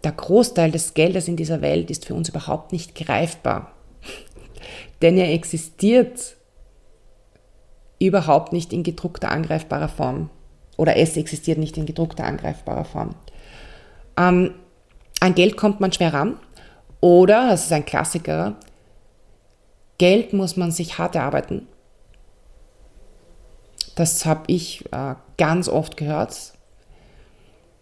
Der 0.02 0.12
Großteil 0.12 0.70
des 0.70 0.94
Geldes 0.94 1.28
in 1.28 1.36
dieser 1.36 1.60
Welt 1.60 1.90
ist 1.90 2.06
für 2.06 2.14
uns 2.14 2.30
überhaupt 2.30 2.72
nicht 2.72 2.94
greifbar. 2.94 3.72
Denn 5.02 5.18
er 5.18 5.32
existiert 5.32 6.36
überhaupt 7.98 8.52
nicht 8.52 8.72
in 8.72 8.82
gedruckter 8.82 9.30
angreifbarer 9.30 9.88
Form. 9.88 10.30
Oder 10.76 10.96
es 10.96 11.16
existiert 11.16 11.58
nicht 11.58 11.76
in 11.76 11.84
gedruckter 11.84 12.24
angreifbarer 12.24 12.84
Form. 12.84 13.14
Ähm, 14.16 14.54
an 15.20 15.34
Geld 15.34 15.56
kommt 15.56 15.80
man 15.80 15.92
schwer 15.92 16.14
ran. 16.14 16.38
Oder, 17.00 17.50
das 17.50 17.66
ist 17.66 17.72
ein 17.72 17.84
Klassiker, 17.84 18.56
Geld 19.98 20.32
muss 20.32 20.56
man 20.56 20.70
sich 20.70 20.98
hart 20.98 21.16
erarbeiten. 21.16 21.66
Das 23.96 24.24
habe 24.24 24.44
ich 24.46 24.84
äh, 24.92 25.16
ganz 25.36 25.68
oft 25.68 25.96
gehört, 25.96 26.52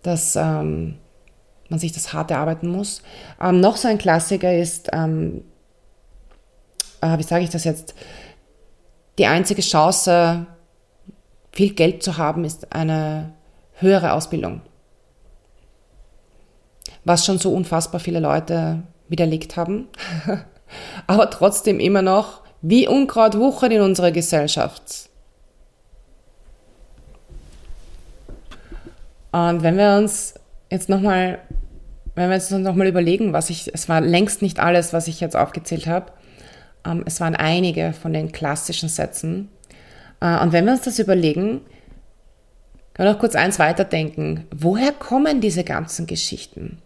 dass 0.03 0.35
ähm, 0.35 0.97
man 1.69 1.79
sich 1.79 1.93
das 1.93 2.13
hart 2.15 2.31
erarbeiten 2.31 2.71
muss. 2.71 3.03
Ähm, 3.41 3.61
noch 3.61 3.77
so 3.77 3.89
ein 3.89 3.99
Klassiker 3.99 4.57
ist, 4.57 4.89
ähm, 4.93 5.45
äh, 7.03 7.19
wie 7.19 7.23
sage 7.23 7.45
ich 7.45 7.51
das 7.51 7.65
jetzt, 7.65 7.95
die 9.19 9.27
einzige 9.27 9.63
Chance, 9.63 10.47
viel 11.53 11.75
Geld 11.75 12.03
zu 12.03 12.17
haben, 12.17 12.45
ist 12.45 12.73
eine 12.73 13.33
höhere 13.75 14.13
Ausbildung. 14.13 14.61
Was 17.05 17.25
schon 17.25 17.39
so 17.39 17.53
unfassbar 17.53 18.01
viele 18.01 18.21
Leute 18.21 18.83
widerlegt 19.09 19.57
haben, 19.57 19.89
aber 21.07 21.31
trotzdem 21.31 21.81
immer 21.81 22.03
noch 22.03 22.43
wie 22.63 22.89
Unkraut 22.89 23.39
wuchert 23.39 23.73
in 23.73 23.81
unserer 23.81 24.11
Gesellschaft. 24.11 25.09
Und 29.33 29.63
wenn 29.63 29.77
wir 29.77 29.97
uns 29.99 30.35
jetzt 30.71 30.89
nochmal, 30.89 31.39
wenn 32.15 32.31
wir 32.31 32.37
uns 32.37 32.51
nochmal 32.51 32.87
überlegen, 32.87 33.33
was 33.33 33.51
ich, 33.51 33.73
es 33.73 33.89
war 33.89 34.01
längst 34.01 34.41
nicht 34.43 34.59
alles, 34.59 34.93
was 34.93 35.09
ich 35.09 35.21
jetzt 35.21 35.37
aufgezählt 35.37 35.87
habe, 35.87 36.13
ähm, 36.87 37.03
es 37.07 37.21
waren 37.21 37.37
einige 37.37 37.93
von 37.93 38.13
den 38.13 38.33
klassischen 38.33 38.89
Sätzen. 38.89 39.51
Äh, 40.21 40.41
und 40.41 40.53
wenn 40.53 40.65
wir 40.65 40.73
uns 40.73 40.83
das 40.83 40.99
überlegen, 40.99 41.61
können 42.95 43.09
wir 43.09 43.13
noch 43.13 43.19
kurz 43.19 43.35
eins 43.35 43.59
weiterdenken. 43.59 44.47
Woher 44.51 44.93
kommen 44.93 45.43
diese 45.43 45.65
ganzen 45.65 46.07
Geschichten? 46.07 46.79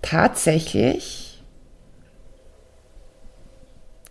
Tatsächlich 0.00 1.33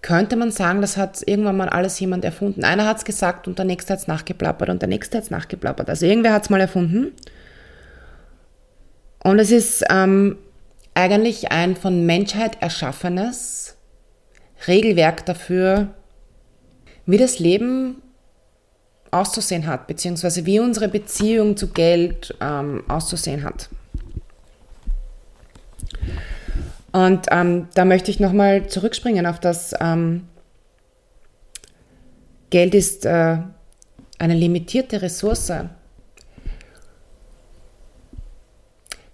könnte 0.04 0.36
man 0.36 0.52
sagen, 0.52 0.82
das 0.82 0.98
hat 0.98 1.24
irgendwann 1.26 1.58
mal 1.58 1.70
alles 1.70 2.00
jemand 2.00 2.24
erfunden. 2.24 2.64
Einer 2.64 2.86
hat 2.86 2.98
es 2.98 3.06
gesagt 3.06 3.48
und 3.48 3.58
der 3.58 3.66
nächste 3.66 3.94
hat 3.94 4.02
es 4.02 4.08
nachgeplappert 4.08 4.70
und 4.70 4.82
der 4.82 4.90
nächste 4.90 5.18
hat 5.18 5.24
es 5.24 5.32
nachgeplappert. 5.32 5.90
Also 5.90 6.06
irgendwer 6.06 6.34
hat 6.34 6.44
es 6.44 6.50
mal 6.52 6.62
erfunden. 6.62 7.14
Und 9.24 9.40
es 9.40 9.50
ist 9.50 9.84
ähm, 9.90 10.38
eigentlich 10.94 11.52
ein 11.52 11.76
von 11.78 12.06
Menschheit 12.06 12.62
erschaffenes 12.62 13.78
Regelwerk 14.68 15.26
dafür, 15.26 15.88
wie 17.06 17.18
das 17.18 17.40
Leben 17.40 18.02
auszusehen 19.10 19.68
hat, 19.68 19.88
beziehungsweise 19.88 20.46
wie 20.46 20.60
unsere 20.60 20.90
Beziehung 20.90 21.56
zu 21.56 21.70
Geld 21.70 22.36
ähm, 22.42 22.84
auszusehen 22.90 23.44
hat. 23.44 23.70
Und 26.94 27.26
ähm, 27.32 27.68
da 27.74 27.86
möchte 27.86 28.12
ich 28.12 28.20
nochmal 28.20 28.68
zurückspringen 28.68 29.26
auf 29.26 29.40
das, 29.40 29.74
ähm, 29.82 30.28
Geld 32.52 32.76
ist 32.76 33.04
äh, 33.08 33.38
eine 34.20 34.36
limitierte 34.36 35.02
Ressource. 35.02 35.52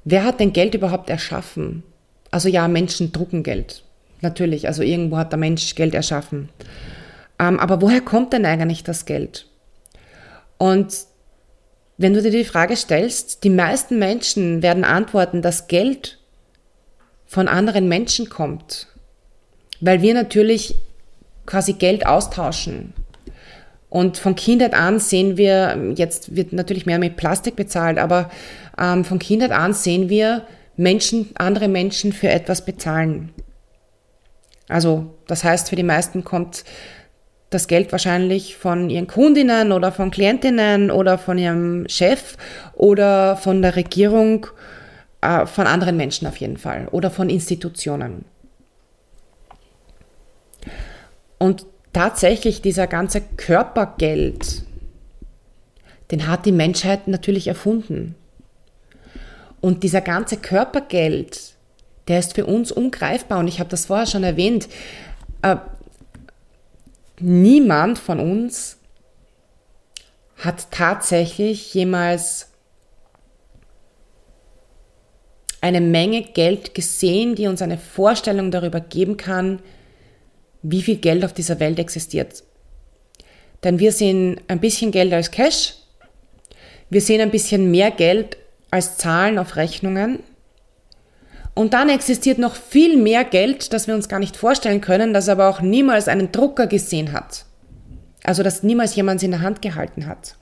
Wer 0.04 0.26
hat 0.26 0.42
denn 0.42 0.52
Geld 0.52 0.76
überhaupt 0.76 1.10
erschaffen? 1.10 1.84
Also 2.32 2.50
ja, 2.50 2.68
Menschen 2.68 3.14
drucken 3.14 3.44
Geld. 3.44 3.84
Natürlich, 4.20 4.68
also 4.68 4.84
irgendwo 4.84 5.16
hat 5.16 5.32
der 5.32 5.40
Mensch 5.40 5.74
Geld 5.76 5.96
erschaffen. 5.96 6.50
Ähm, 7.40 7.62
aber 7.62 7.82
woher 7.82 8.02
kommt 8.02 8.34
denn 8.34 8.46
eigentlich 8.46 8.84
das 8.84 9.06
Geld? 9.06 9.48
Und 10.58 10.94
wenn 11.98 12.14
du 12.14 12.22
dir 12.22 12.32
die 12.32 12.44
Frage 12.44 12.76
stellst, 12.76 13.46
die 13.46 13.50
meisten 13.50 14.00
Menschen 14.00 14.62
werden 14.62 14.84
antworten, 14.84 15.42
dass 15.42 15.68
Geld 15.68 16.19
von 17.30 17.48
anderen 17.48 17.88
Menschen 17.88 18.28
kommt. 18.28 18.88
Weil 19.80 20.02
wir 20.02 20.16
natürlich 20.16 20.76
quasi 21.46 21.74
Geld 21.74 22.06
austauschen. 22.06 22.94
Und 23.88 24.18
von 24.18 24.36
Kindheit 24.36 24.74
an 24.74 25.00
sehen 25.00 25.38
wir, 25.38 25.94
jetzt 25.96 26.36
wird 26.36 26.54
natürlich 26.54 26.86
mehr 26.86 27.00
mit 27.00 27.18
Plastik 27.18 27.56
bezahlt, 27.56 27.98
aber 27.98 28.30
ähm, 28.78 29.06
von 29.06 29.20
Kindheit 29.20 29.52
an 29.52 29.74
sehen 29.74 30.10
wir 30.10 30.44
Menschen, 30.76 31.30
andere 31.36 31.68
Menschen 31.68 32.14
für 32.14 32.30
etwas 32.30 32.66
bezahlen. 32.66 33.30
Also 34.68 35.16
das 35.28 35.44
heißt, 35.44 35.70
für 35.70 35.76
die 35.76 35.84
meisten 35.84 36.24
kommt 36.24 36.64
das 37.50 37.68
Geld 37.68 37.92
wahrscheinlich 37.92 38.56
von 38.58 38.90
ihren 38.90 39.08
Kundinnen 39.08 39.72
oder 39.72 39.92
von 39.92 40.12
Klientinnen 40.12 40.92
oder 40.92 41.18
von 41.18 41.38
ihrem 41.38 41.88
Chef 41.90 42.38
oder 42.74 43.38
von 43.38 43.62
der 43.62 43.76
Regierung, 43.76 44.48
äh, 45.22 45.46
von 45.46 45.68
anderen 45.68 45.98
Menschen 45.98 46.28
auf 46.28 46.38
jeden 46.38 46.58
Fall 46.58 46.88
oder 46.90 47.12
von 47.12 47.30
Institutionen. 47.30 48.26
Und 51.38 51.66
tatsächlich 51.94 52.62
dieser 52.62 52.88
ganze 52.88 53.22
Körpergeld, 53.22 54.64
den 56.12 56.28
hat 56.28 56.46
die 56.46 56.52
Menschheit 56.52 57.08
natürlich 57.08 57.48
erfunden. 57.48 58.16
Und 59.62 59.84
dieser 59.84 60.02
ganze 60.02 60.38
Körpergeld, 60.38 61.54
der 62.08 62.20
ist 62.20 62.34
für 62.36 62.46
uns 62.46 62.72
ungreifbar. 62.72 63.40
Und 63.40 63.48
ich 63.48 63.60
habe 63.60 63.70
das 63.70 63.86
vorher 63.86 64.06
schon 64.08 64.24
erwähnt. 64.24 64.68
Äh, 65.42 65.58
niemand 67.20 68.00
von 68.00 68.20
uns 68.20 68.78
hat 70.38 70.72
tatsächlich 70.72 71.74
jemals 71.74 72.49
eine 75.62 75.82
Menge 75.82 76.22
Geld 76.22 76.74
gesehen, 76.74 77.36
die 77.36 77.48
uns 77.48 77.62
eine 77.62 77.78
Vorstellung 77.78 78.52
darüber 78.52 78.80
geben 78.80 79.18
kann, 79.18 79.60
wie 80.62 80.82
viel 80.82 80.98
Geld 80.98 81.24
auf 81.26 81.34
dieser 81.34 81.60
Welt 81.60 81.80
existiert. 81.80 82.44
Denn 83.64 83.80
wir 83.80 83.92
sehen 83.92 84.40
ein 84.48 84.60
bisschen 84.60 84.92
Geld 84.92 85.14
als 85.14 85.32
Cash, 85.32 85.76
wir 86.90 87.02
sehen 87.02 87.22
ein 87.22 87.32
bisschen 87.32 87.72
mehr 87.72 87.92
Geld 87.92 88.38
als 88.72 88.98
Zahlen 88.98 89.38
auf 89.38 89.56
Rechnungen. 89.56 90.20
Und 91.54 91.74
dann 91.74 91.90
existiert 91.90 92.40
noch 92.40 92.56
viel 92.56 92.98
mehr 92.98 93.26
Geld, 93.26 93.74
das 93.74 93.88
wir 93.88 93.96
uns 93.96 94.08
gar 94.08 94.20
nicht 94.20 94.38
vorstellen 94.38 94.82
können, 94.82 95.14
das 95.14 95.30
aber 95.30 95.50
auch 95.50 95.62
niemals 95.62 96.08
einen 96.08 96.32
Drucker 96.32 96.68
gesehen 96.68 97.12
hat. 97.12 97.46
Also 98.24 98.44
das 98.44 98.64
niemals 98.64 98.96
jemand 98.96 99.22
in 99.24 99.32
der 99.32 99.42
Hand 99.42 99.62
gehalten 99.62 100.08
hat. 100.08 100.39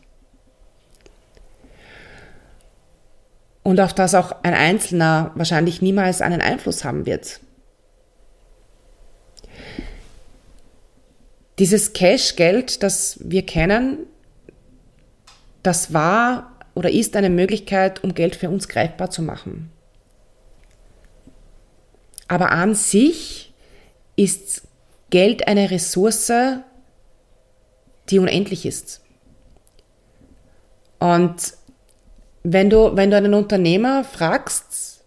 Und 3.68 3.82
auf 3.82 3.94
das 3.94 4.16
auch 4.16 4.32
ein 4.44 4.54
Einzelner 4.54 5.32
wahrscheinlich 5.36 5.82
niemals 5.82 6.22
einen 6.22 6.40
Einfluss 6.40 6.86
haben 6.86 7.06
wird. 7.06 7.42
Dieses 11.60 11.92
Cash-Geld, 11.92 12.82
das 12.82 13.20
wir 13.22 13.46
kennen, 13.46 14.06
das 15.64 15.94
war 15.94 16.56
oder 16.76 16.90
ist 16.90 17.18
eine 17.18 17.30
Möglichkeit, 17.30 18.06
um 18.06 18.14
Geld 18.14 18.38
für 18.38 18.50
uns 18.50 18.70
greifbar 18.70 19.10
zu 19.10 19.22
machen. 19.22 19.70
Aber 22.30 22.52
an 22.52 22.74
sich 22.74 23.54
ist 24.16 24.62
Geld 25.10 25.46
eine 25.46 25.72
Ressource, 25.72 26.32
die 28.10 28.20
unendlich 28.20 28.66
ist. 28.66 29.02
Und 31.00 31.57
wenn 32.50 32.70
du, 32.70 32.96
wenn 32.96 33.12
du 33.12 33.18
einen 33.18 33.34
Unternehmer 33.34 34.06
fragst, 34.06 35.04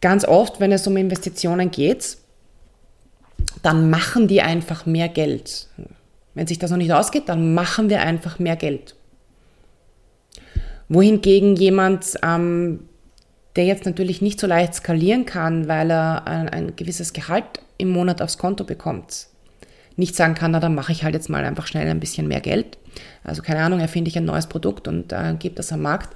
ganz 0.00 0.24
oft, 0.24 0.58
wenn 0.58 0.72
es 0.72 0.86
um 0.88 0.96
Investitionen 0.96 1.70
geht, 1.70 2.18
dann 3.62 3.90
machen 3.90 4.26
die 4.26 4.42
einfach 4.42 4.86
mehr 4.86 5.08
Geld. 5.08 5.68
Wenn 6.34 6.48
sich 6.48 6.58
das 6.58 6.72
noch 6.72 6.78
nicht 6.78 6.92
ausgeht, 6.92 7.28
dann 7.28 7.54
machen 7.54 7.88
wir 7.90 8.00
einfach 8.02 8.40
mehr 8.40 8.56
Geld. 8.56 8.96
Wohingegen 10.88 11.54
jemand, 11.54 12.14
ähm, 12.24 12.88
der 13.54 13.66
jetzt 13.66 13.84
natürlich 13.84 14.20
nicht 14.20 14.40
so 14.40 14.48
leicht 14.48 14.74
skalieren 14.74 15.26
kann, 15.26 15.68
weil 15.68 15.92
er 15.92 16.26
ein, 16.26 16.48
ein 16.48 16.76
gewisses 16.76 17.12
Gehalt 17.12 17.60
im 17.76 17.90
Monat 17.90 18.20
aufs 18.20 18.38
Konto 18.38 18.64
bekommt, 18.64 19.28
nicht 19.98 20.14
sagen 20.14 20.34
kann, 20.34 20.52
na 20.52 20.60
dann 20.60 20.74
mache 20.74 20.92
ich 20.92 21.02
halt 21.02 21.14
jetzt 21.14 21.28
mal 21.28 21.44
einfach 21.44 21.66
schnell 21.66 21.88
ein 21.88 22.00
bisschen 22.00 22.28
mehr 22.28 22.40
Geld. 22.40 22.78
Also 23.24 23.42
keine 23.42 23.62
Ahnung, 23.62 23.80
erfinde 23.80 24.08
ich 24.08 24.16
ein 24.16 24.24
neues 24.24 24.46
Produkt 24.46 24.86
und 24.86 25.12
äh, 25.12 25.34
gebe 25.38 25.56
das 25.56 25.72
am 25.72 25.82
Markt. 25.82 26.14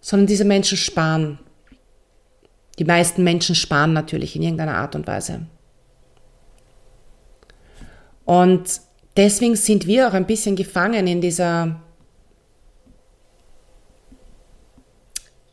Sondern 0.00 0.26
diese 0.26 0.44
Menschen 0.44 0.78
sparen. 0.78 1.38
Die 2.78 2.84
meisten 2.84 3.22
Menschen 3.22 3.54
sparen 3.54 3.92
natürlich 3.92 4.34
in 4.34 4.42
irgendeiner 4.42 4.76
Art 4.76 4.94
und 4.94 5.06
Weise. 5.06 5.46
Und 8.24 8.80
deswegen 9.16 9.56
sind 9.56 9.86
wir 9.86 10.08
auch 10.08 10.14
ein 10.14 10.26
bisschen 10.26 10.56
gefangen 10.56 11.06
in 11.06 11.20
dieser, 11.20 11.80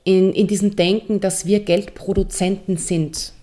in, 0.06 0.32
in 0.34 0.48
diesem 0.48 0.78
Denken, 0.78 1.20
dass 1.20 1.46
wir 1.46 1.60
Geldproduzenten 1.60 2.78
sind. 2.78 3.34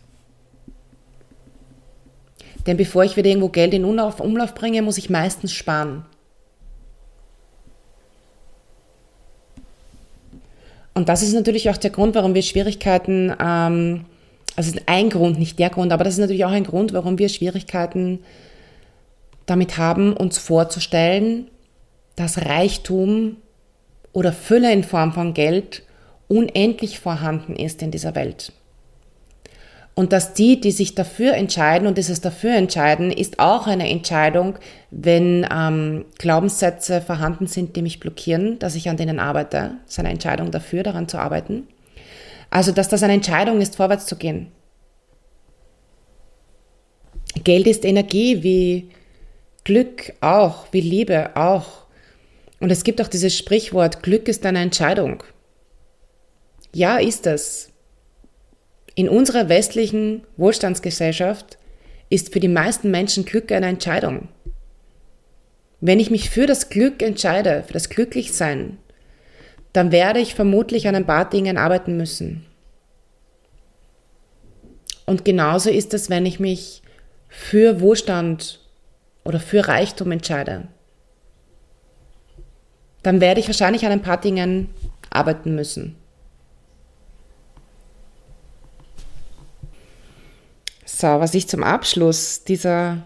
Denn 2.67 2.77
bevor 2.77 3.05
ich 3.05 3.17
wieder 3.17 3.29
irgendwo 3.29 3.49
Geld 3.49 3.75
in 3.75 3.85
Umlauf, 3.85 4.17
bringe, 4.55 4.83
muss 4.83 4.99
ich 4.99 5.11
meistens 5.11 5.53
sparen. 5.53 6.05
Und 10.95 11.09
das 11.09 11.23
ist 11.23 11.35
natürlich 11.35 11.69
auch 11.69 11.77
der 11.77 11.91
Grund, 11.91 12.15
warum 12.15 12.35
wir 12.35 12.43
Schwierigkeiten, 12.43 13.33
ähm, 13.39 14.07
also 14.57 14.79
ein 14.87 15.11
Grund, 15.11 15.39
nicht 15.39 15.59
der 15.59 15.69
Grund, 15.69 15.93
aber 15.93 16.05
das 16.05 16.15
ist 16.15 16.21
natürlich 16.21 16.47
auch 16.47 16.51
ein 16.51 16.65
Grund, 16.65 16.95
warum 16.95 17.19
wir 17.19 17.29
Schwierigkeiten 17.29 18.21
damit 19.45 19.77
haben, 19.77 20.15
uns 20.15 20.39
vorzustellen, 20.39 21.49
dass 22.17 22.47
Reichtum 22.47 23.37
oder 24.13 24.33
Fülle 24.33 24.73
in 24.73 24.83
Form 24.83 25.13
von 25.13 25.35
Geld 25.35 25.83
unendlich 26.29 26.99
vorhanden 26.99 27.55
ist 27.55 27.83
in 27.83 27.91
dieser 27.91 28.15
Welt. 28.15 28.53
Und 29.99 30.13
dass 30.13 30.35
die, 30.35 30.61
die 30.61 30.73
sich 30.73 30.95
dafür 30.95 31.33
entscheiden 31.33 31.89
und 31.89 31.97
dieses 31.97 32.21
dafür 32.21 32.55
entscheiden, 32.55 33.11
ist 33.11 33.39
auch 33.39 33.67
eine 33.67 33.89
Entscheidung, 33.89 34.59
wenn 34.91 35.47
ähm, 35.51 36.05
Glaubenssätze 36.19 37.01
vorhanden 37.01 37.47
sind, 37.47 37.77
die 37.77 37.83
mich 37.83 37.99
blockieren, 37.99 38.59
dass 38.59 38.75
ich 38.75 38.91
an 38.91 38.99
denen 38.99 39.19
arbeite. 39.19 39.79
Das 39.85 39.95
ist 39.95 39.99
eine 39.99 40.11
Entscheidung 40.11 40.51
dafür, 40.51 40.83
daran 40.83 41.09
zu 41.09 41.17
arbeiten. 41.17 41.67
Also, 42.51 42.73
dass 42.73 42.91
das 42.91 43.03
eine 43.03 43.15
Entscheidung 43.15 43.63
ist, 43.63 43.77
vorwärts 43.77 44.05
zu 44.05 44.17
gehen. 44.17 44.53
Geld 47.43 47.67
ist 47.67 47.87
Energie, 47.87 48.43
wie 48.43 48.91
Glück 49.65 50.13
auch, 50.21 50.67
wie 50.73 50.83
Liebe 50.83 51.35
auch. 51.37 51.87
Und 52.61 52.71
es 52.71 52.85
gibt 52.85 53.01
auch 53.01 53.09
dieses 53.09 53.35
Sprichwort, 53.35 54.03
Glück 54.03 54.29
ist 54.29 54.45
eine 54.45 54.61
Entscheidung. 54.61 55.23
Ja, 56.75 56.99
ist 56.99 57.27
es. 57.27 57.71
In 58.97 59.11
unserer 59.11 59.51
westlichen 59.51 60.23
Wohlstandsgesellschaft 60.39 61.59
ist 62.09 62.33
für 62.33 62.41
die 62.41 62.49
meisten 62.49 62.91
Menschen 62.91 63.27
Glück 63.27 63.53
eine 63.53 63.67
Entscheidung. 63.67 64.29
Wenn 65.83 66.01
ich 66.01 66.11
mich 66.11 66.31
für 66.31 66.47
das 66.47 66.71
Glück 66.71 67.03
entscheide, 67.03 67.63
für 67.67 67.75
das 67.75 67.91
Glücklichsein, 67.91 68.79
dann 69.75 69.93
werde 69.93 70.21
ich 70.21 70.35
vermutlich 70.35 70.89
an 70.89 70.95
ein 70.95 71.05
paar 71.05 71.29
Dingen 71.29 71.59
arbeiten 71.59 71.99
müssen. 71.99 72.47
Und 75.05 75.27
genauso 75.27 75.69
ist 75.69 75.93
es, 75.93 76.09
wenn 76.09 76.25
ich 76.25 76.41
mich 76.41 76.81
für 77.29 77.83
Wohlstand 77.83 78.61
oder 79.25 79.41
für 79.41 79.69
Reichtum 79.69 80.11
entscheide. 80.11 80.69
Dann 83.03 83.21
werde 83.21 83.41
ich 83.41 83.47
wahrscheinlich 83.47 83.85
an 83.85 83.93
ein 83.93 84.03
paar 84.03 84.21
Dingen 84.21 84.71
arbeiten 85.11 85.55
müssen. 85.55 85.97
So, 90.99 91.09
was 91.09 91.35
ich 91.35 91.47
zum 91.47 91.63
Abschluss 91.63 92.45
dieser 92.45 93.03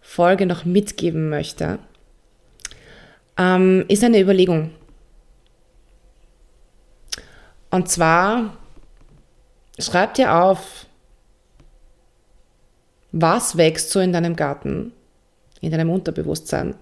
Folge 0.00 0.46
noch 0.46 0.64
mitgeben 0.64 1.28
möchte, 1.28 1.80
ähm, 3.36 3.84
ist 3.88 4.04
eine 4.04 4.20
Überlegung. 4.20 4.70
Und 7.68 7.88
zwar 7.88 8.56
schreib 9.76 10.14
dir 10.14 10.36
auf, 10.36 10.86
was 13.10 13.56
wächst 13.56 13.90
so 13.90 13.98
in 13.98 14.12
deinem 14.12 14.36
Garten, 14.36 14.92
in 15.60 15.72
deinem 15.72 15.90
Unterbewusstsein, 15.90 16.76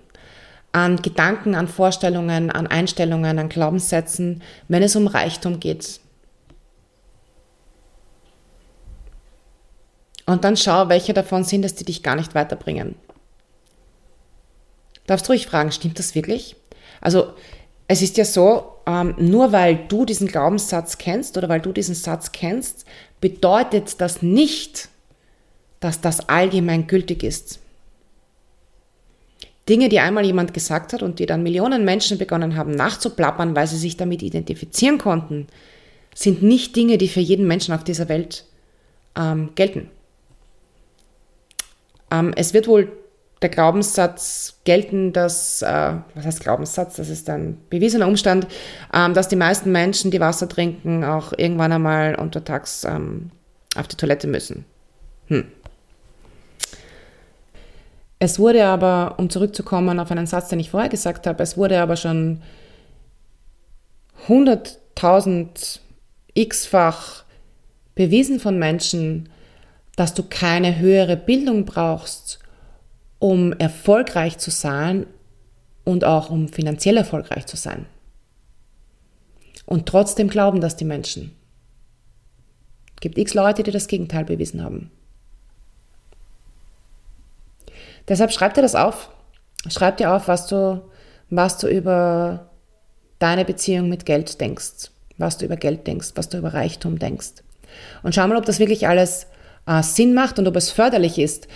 an 0.73 1.01
Gedanken, 1.01 1.55
an 1.55 1.69
Vorstellungen, 1.69 2.51
an 2.51 2.67
Einstellungen, 2.67 3.39
an 3.39 3.49
Glaubenssätzen, 3.49 4.43
wenn 4.69 4.83
es 4.83 4.95
um 4.95 5.07
Reichtum 5.07 5.59
geht. 5.59 6.01
Und 10.27 10.45
dann 10.45 10.57
schau, 10.57 10.89
welche 10.89 11.13
davon 11.13 11.45
sind 11.45 11.65
es, 11.65 11.75
die 11.75 11.85
dich 11.85 12.03
gar 12.03 12.17
nicht 12.17 12.35
weiterbringen. 12.35 12.95
Darfst 15.07 15.29
du 15.29 15.33
ruhig 15.33 15.47
fragen, 15.47 15.71
stimmt 15.71 15.99
das 15.99 16.15
wirklich? 16.15 16.57
Also 17.01 17.35
es 17.89 18.01
ist 18.01 18.17
ja 18.17 18.25
so, 18.25 18.73
ähm, 18.87 19.15
nur 19.19 19.53
weil 19.53 19.77
du 19.89 20.05
diesen 20.07 20.27
Glaubenssatz 20.27 20.97
kennst 20.97 21.37
oder 21.37 21.49
weil 21.49 21.61
du 21.61 21.73
diesen 21.73 21.95
Satz 21.95 22.33
kennst, 22.33 22.87
bedeutet 23.21 24.01
das 24.01 24.23
nicht, 24.23 24.89
dass 25.81 26.01
das 26.01 26.29
allgemein 26.29 26.87
gültig 26.87 27.23
ist. 27.23 27.61
Dinge, 29.69 29.89
die 29.89 30.01
einmal 30.01 30.25
jemand 30.25 30.53
gesagt 30.53 30.93
hat 30.93 31.03
und 31.03 31.19
die 31.19 31.27
dann 31.27 31.43
Millionen 31.43 31.85
Menschen 31.85 32.19
begonnen 32.19 32.57
haben 32.57 32.71
nachzuplappern, 32.71 33.57
weil 33.57 33.67
sie 33.67 33.79
sich 33.79 33.97
damit 33.97 34.23
identifizieren 34.23 34.99
konnten, 34.99 35.47
sind 36.15 36.43
nicht 36.43 36.77
Dinge, 36.77 36.99
die 36.99 37.09
für 37.09 37.21
jeden 37.21 37.47
Menschen 37.47 37.75
auf 37.75 37.85
dieser 37.85 38.09
Welt 38.09 38.45
ähm, 39.17 39.51
gelten. 39.55 39.91
Ähm, 42.15 42.33
es 42.37 42.55
wird 42.55 42.69
wohl 42.69 42.93
der 43.43 43.51
Glaubenssatz 43.51 44.61
gelten, 44.65 45.13
dass, 45.13 45.61
äh, 45.63 45.93
was 46.15 46.25
heißt 46.25 46.41
Glaubenssatz, 46.41 46.97
das 46.97 47.09
ist 47.09 47.29
ein 47.29 47.59
bewiesener 47.69 48.07
Umstand, 48.07 48.47
ähm, 48.93 49.13
dass 49.15 49.29
die 49.29 49.37
meisten 49.37 49.71
Menschen, 49.71 50.11
die 50.11 50.21
Wasser 50.21 50.49
trinken, 50.49 51.05
auch 51.05 51.33
irgendwann 51.37 51.73
einmal 51.73 52.15
untertags 52.15 52.85
ähm, 52.85 53.31
auf 53.77 53.87
die 53.89 53.97
Toilette 53.97 54.29
müssen. 54.29 54.65
Hm. 55.27 55.45
Es 58.19 58.39
wurde 58.39 58.65
aber, 58.65 59.17
um 59.19 59.29
zurückzukommen 59.29 60.01
auf 60.01 60.11
einen 60.11 60.27
Satz, 60.27 60.49
den 60.49 60.61
ich 60.61 60.71
vorher 60.71 60.89
gesagt 60.89 61.27
habe, 61.27 61.43
es 61.43 61.59
wurde 61.59 61.81
aber 61.81 61.97
schon 61.97 62.41
100.000 64.29 65.81
x-fach 66.33 67.25
bewiesen 67.95 68.41
von 68.41 68.59
Menschen, 68.59 69.29
dass 69.97 70.15
du 70.15 70.23
keine 70.23 70.79
höhere 70.79 71.17
Bildung 71.17 71.65
brauchst, 71.65 72.41
um 73.19 73.53
erfolgreich 73.55 74.39
zu 74.39 74.51
sein 74.51 75.07
und 75.85 76.05
auch 76.05 76.31
um 76.31 76.49
finanziell 76.49 76.97
erfolgreich 76.97 77.47
zu 77.47 77.57
sein. 77.57 77.87
Und 79.67 79.87
trotzdem 79.87 80.29
glauben 80.29 80.61
das 80.61 80.77
die 80.77 80.85
Menschen. 80.85 81.35
Es 82.97 83.01
gibt 83.01 83.19
x 83.19 83.35
Leute, 83.35 83.63
die 83.63 83.71
das 83.71 83.87
Gegenteil 83.87 84.25
bewiesen 84.25 84.63
haben. 84.63 84.91
Deshalb 88.09 88.33
schreib 88.33 88.55
dir 88.55 88.63
das 88.63 88.75
auf. 88.75 89.11
Schreib 89.69 89.97
dir 89.97 90.13
auf, 90.13 90.29
was 90.29 90.47
du, 90.47 90.83
was 91.31 91.59
du 91.59 91.69
über 91.69 92.51
deine 93.19 93.45
Beziehung 93.45 93.89
mit 93.89 94.05
Geld 94.05 94.41
denkst, 94.41 94.91
was 95.17 95.39
du 95.39 95.47
über 95.47 95.57
Geld 95.57 95.87
denkst, 95.87 96.13
was 96.17 96.29
du 96.29 96.37
über 96.37 96.53
Reichtum 96.53 96.99
denkst. 96.99 97.43
Und 98.03 98.15
schau 98.15 98.27
mal, 98.27 98.37
ob 98.37 98.45
das 98.45 98.59
wirklich 98.59 98.87
alles 98.87 99.27
äh, 99.67 99.83
Sinn 99.83 100.15
macht 100.15 100.39
und 100.39 100.47
ob 100.49 100.57
es 100.57 100.71
förderlich 100.71 101.19
ist. 101.19 101.49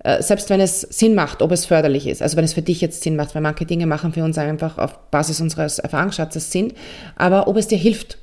Äh, 0.00 0.22
selbst 0.22 0.48
wenn 0.50 0.60
es 0.60 0.82
Sinn 0.82 1.14
macht, 1.14 1.42
ob 1.42 1.50
es 1.50 1.66
förderlich 1.66 2.06
ist. 2.06 2.22
Also 2.22 2.36
wenn 2.36 2.44
es 2.44 2.54
für 2.54 2.62
dich 2.62 2.80
jetzt 2.80 3.02
Sinn 3.02 3.16
macht, 3.16 3.34
weil 3.34 3.42
manche 3.42 3.66
Dinge 3.66 3.86
machen 3.86 4.12
für 4.12 4.24
uns 4.24 4.38
einfach 4.38 4.78
auf 4.78 5.10
Basis 5.10 5.40
unseres 5.40 5.78
Erfahrungsschatzes 5.78 6.52
Sinn, 6.52 6.72
aber 7.16 7.48
ob 7.48 7.56
es 7.56 7.68
dir 7.68 7.78
hilft. 7.78 8.18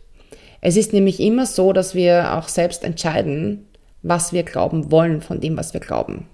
Es 0.61 0.77
ist 0.77 0.93
nämlich 0.93 1.19
immer 1.19 1.45
so, 1.45 1.73
dass 1.73 1.93
wir 1.93 2.33
auch 2.33 2.47
selbst 2.47 2.83
entscheiden, 2.83 3.67
was 4.01 4.33
wir 4.33 4.43
glauben 4.43 4.89
wollen 4.91 5.21
von 5.21 5.39
dem, 5.39 5.57
was 5.57 5.73
wir 5.73 5.81
glauben. 5.81 6.27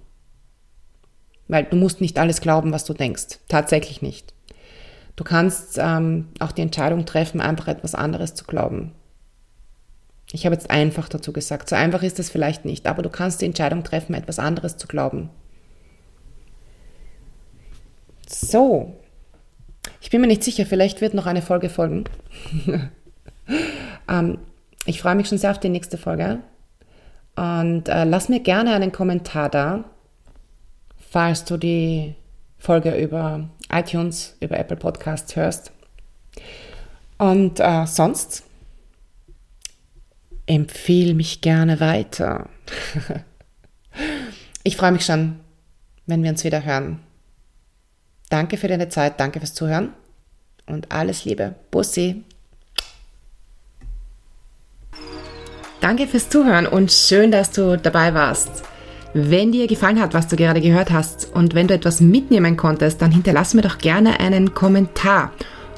Weil 1.47 1.65
du 1.65 1.75
musst 1.75 2.01
nicht 2.01 2.17
alles 2.17 2.39
glauben, 2.39 2.71
was 2.71 2.86
du 2.86 2.93
denkst. 2.93 3.39
Tatsächlich 3.49 4.01
nicht. 4.01 4.34
Du 5.15 5.23
kannst 5.23 5.77
ähm, 5.77 6.30
auch 6.39 6.51
die 6.51 6.62
Entscheidung 6.62 7.06
treffen, 7.06 7.41
einfach 7.41 7.67
etwas 7.67 7.95
anderes 7.95 8.34
zu 8.36 8.45
glauben. 8.45 8.93
Ich 10.31 10.45
habe 10.45 10.55
jetzt 10.55 10.69
einfach 10.69 11.09
dazu 11.09 11.33
gesagt. 11.33 11.69
So 11.69 11.75
einfach 11.75 12.03
ist 12.03 12.19
es 12.19 12.29
vielleicht 12.29 12.65
nicht, 12.65 12.87
aber 12.87 13.01
du 13.01 13.09
kannst 13.09 13.41
die 13.41 13.45
Entscheidung 13.45 13.83
treffen, 13.83 14.13
etwas 14.13 14.39
anderes 14.39 14.77
zu 14.77 14.87
glauben. 14.87 15.29
So. 18.27 18.95
Ich 19.99 20.09
bin 20.09 20.21
mir 20.21 20.27
nicht 20.27 20.43
sicher, 20.43 20.65
vielleicht 20.65 21.01
wird 21.01 21.13
noch 21.13 21.25
eine 21.25 21.41
Folge 21.41 21.69
folgen. 21.69 22.05
ähm, 24.09 24.37
ich 24.85 25.01
freue 25.01 25.15
mich 25.15 25.27
schon 25.27 25.37
sehr 25.37 25.51
auf 25.51 25.59
die 25.59 25.69
nächste 25.69 25.97
Folge. 25.97 26.39
Und 27.35 27.87
äh, 27.87 28.03
lass 28.03 28.29
mir 28.29 28.39
gerne 28.39 28.73
einen 28.73 28.91
Kommentar 28.91 29.49
da, 29.49 29.83
falls 31.09 31.45
du 31.45 31.57
die 31.57 32.15
Folge 32.57 32.95
über 32.95 33.49
iTunes, 33.71 34.35
über 34.39 34.57
Apple 34.57 34.77
Podcasts 34.77 35.35
hörst. 35.35 35.71
Und 37.17 37.59
äh, 37.59 37.85
sonst 37.85 38.43
empfehle 40.51 41.13
mich 41.13 41.39
gerne 41.39 41.79
weiter. 41.79 42.49
ich 44.63 44.75
freue 44.75 44.91
mich 44.91 45.05
schon, 45.05 45.39
wenn 46.05 46.23
wir 46.23 46.29
uns 46.29 46.43
wieder 46.43 46.65
hören. 46.65 46.99
Danke 48.29 48.57
für 48.57 48.67
deine 48.67 48.89
Zeit, 48.89 49.19
danke 49.19 49.39
fürs 49.39 49.53
Zuhören 49.53 49.93
und 50.65 50.91
alles 50.91 51.23
Liebe. 51.23 51.55
Bussi. 51.71 52.23
Danke 55.79 56.05
fürs 56.05 56.29
Zuhören 56.29 56.67
und 56.67 56.91
schön, 56.91 57.31
dass 57.31 57.51
du 57.51 57.77
dabei 57.77 58.13
warst. 58.13 58.63
Wenn 59.13 59.51
dir 59.51 59.67
gefallen 59.67 60.01
hat, 60.01 60.13
was 60.13 60.27
du 60.27 60.35
gerade 60.35 60.61
gehört 60.61 60.91
hast 60.91 61.33
und 61.33 61.55
wenn 61.55 61.67
du 61.67 61.73
etwas 61.73 62.01
mitnehmen 62.01 62.57
konntest, 62.57 63.01
dann 63.01 63.11
hinterlass 63.11 63.53
mir 63.53 63.61
doch 63.61 63.77
gerne 63.77 64.19
einen 64.19 64.53
Kommentar 64.53 65.31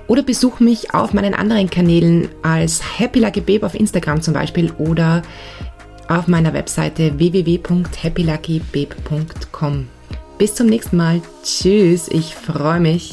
oder 0.07 0.23
besuch 0.23 0.59
mich 0.59 0.93
auf 0.93 1.13
meinen 1.13 1.33
anderen 1.33 1.69
Kanälen 1.69 2.27
als 2.41 2.99
Happy 2.99 3.19
Lucky 3.19 3.39
Babe 3.41 3.65
auf 3.65 3.75
Instagram 3.75 4.21
zum 4.21 4.33
Beispiel 4.33 4.71
oder 4.77 5.21
auf 6.07 6.27
meiner 6.27 6.53
Webseite 6.53 7.17
www.happyluckybabe.com. 7.17 9.87
Bis 10.37 10.55
zum 10.55 10.67
nächsten 10.67 10.95
Mal. 10.97 11.21
Tschüss, 11.43 12.07
ich 12.09 12.35
freue 12.35 12.79
mich. 12.79 13.11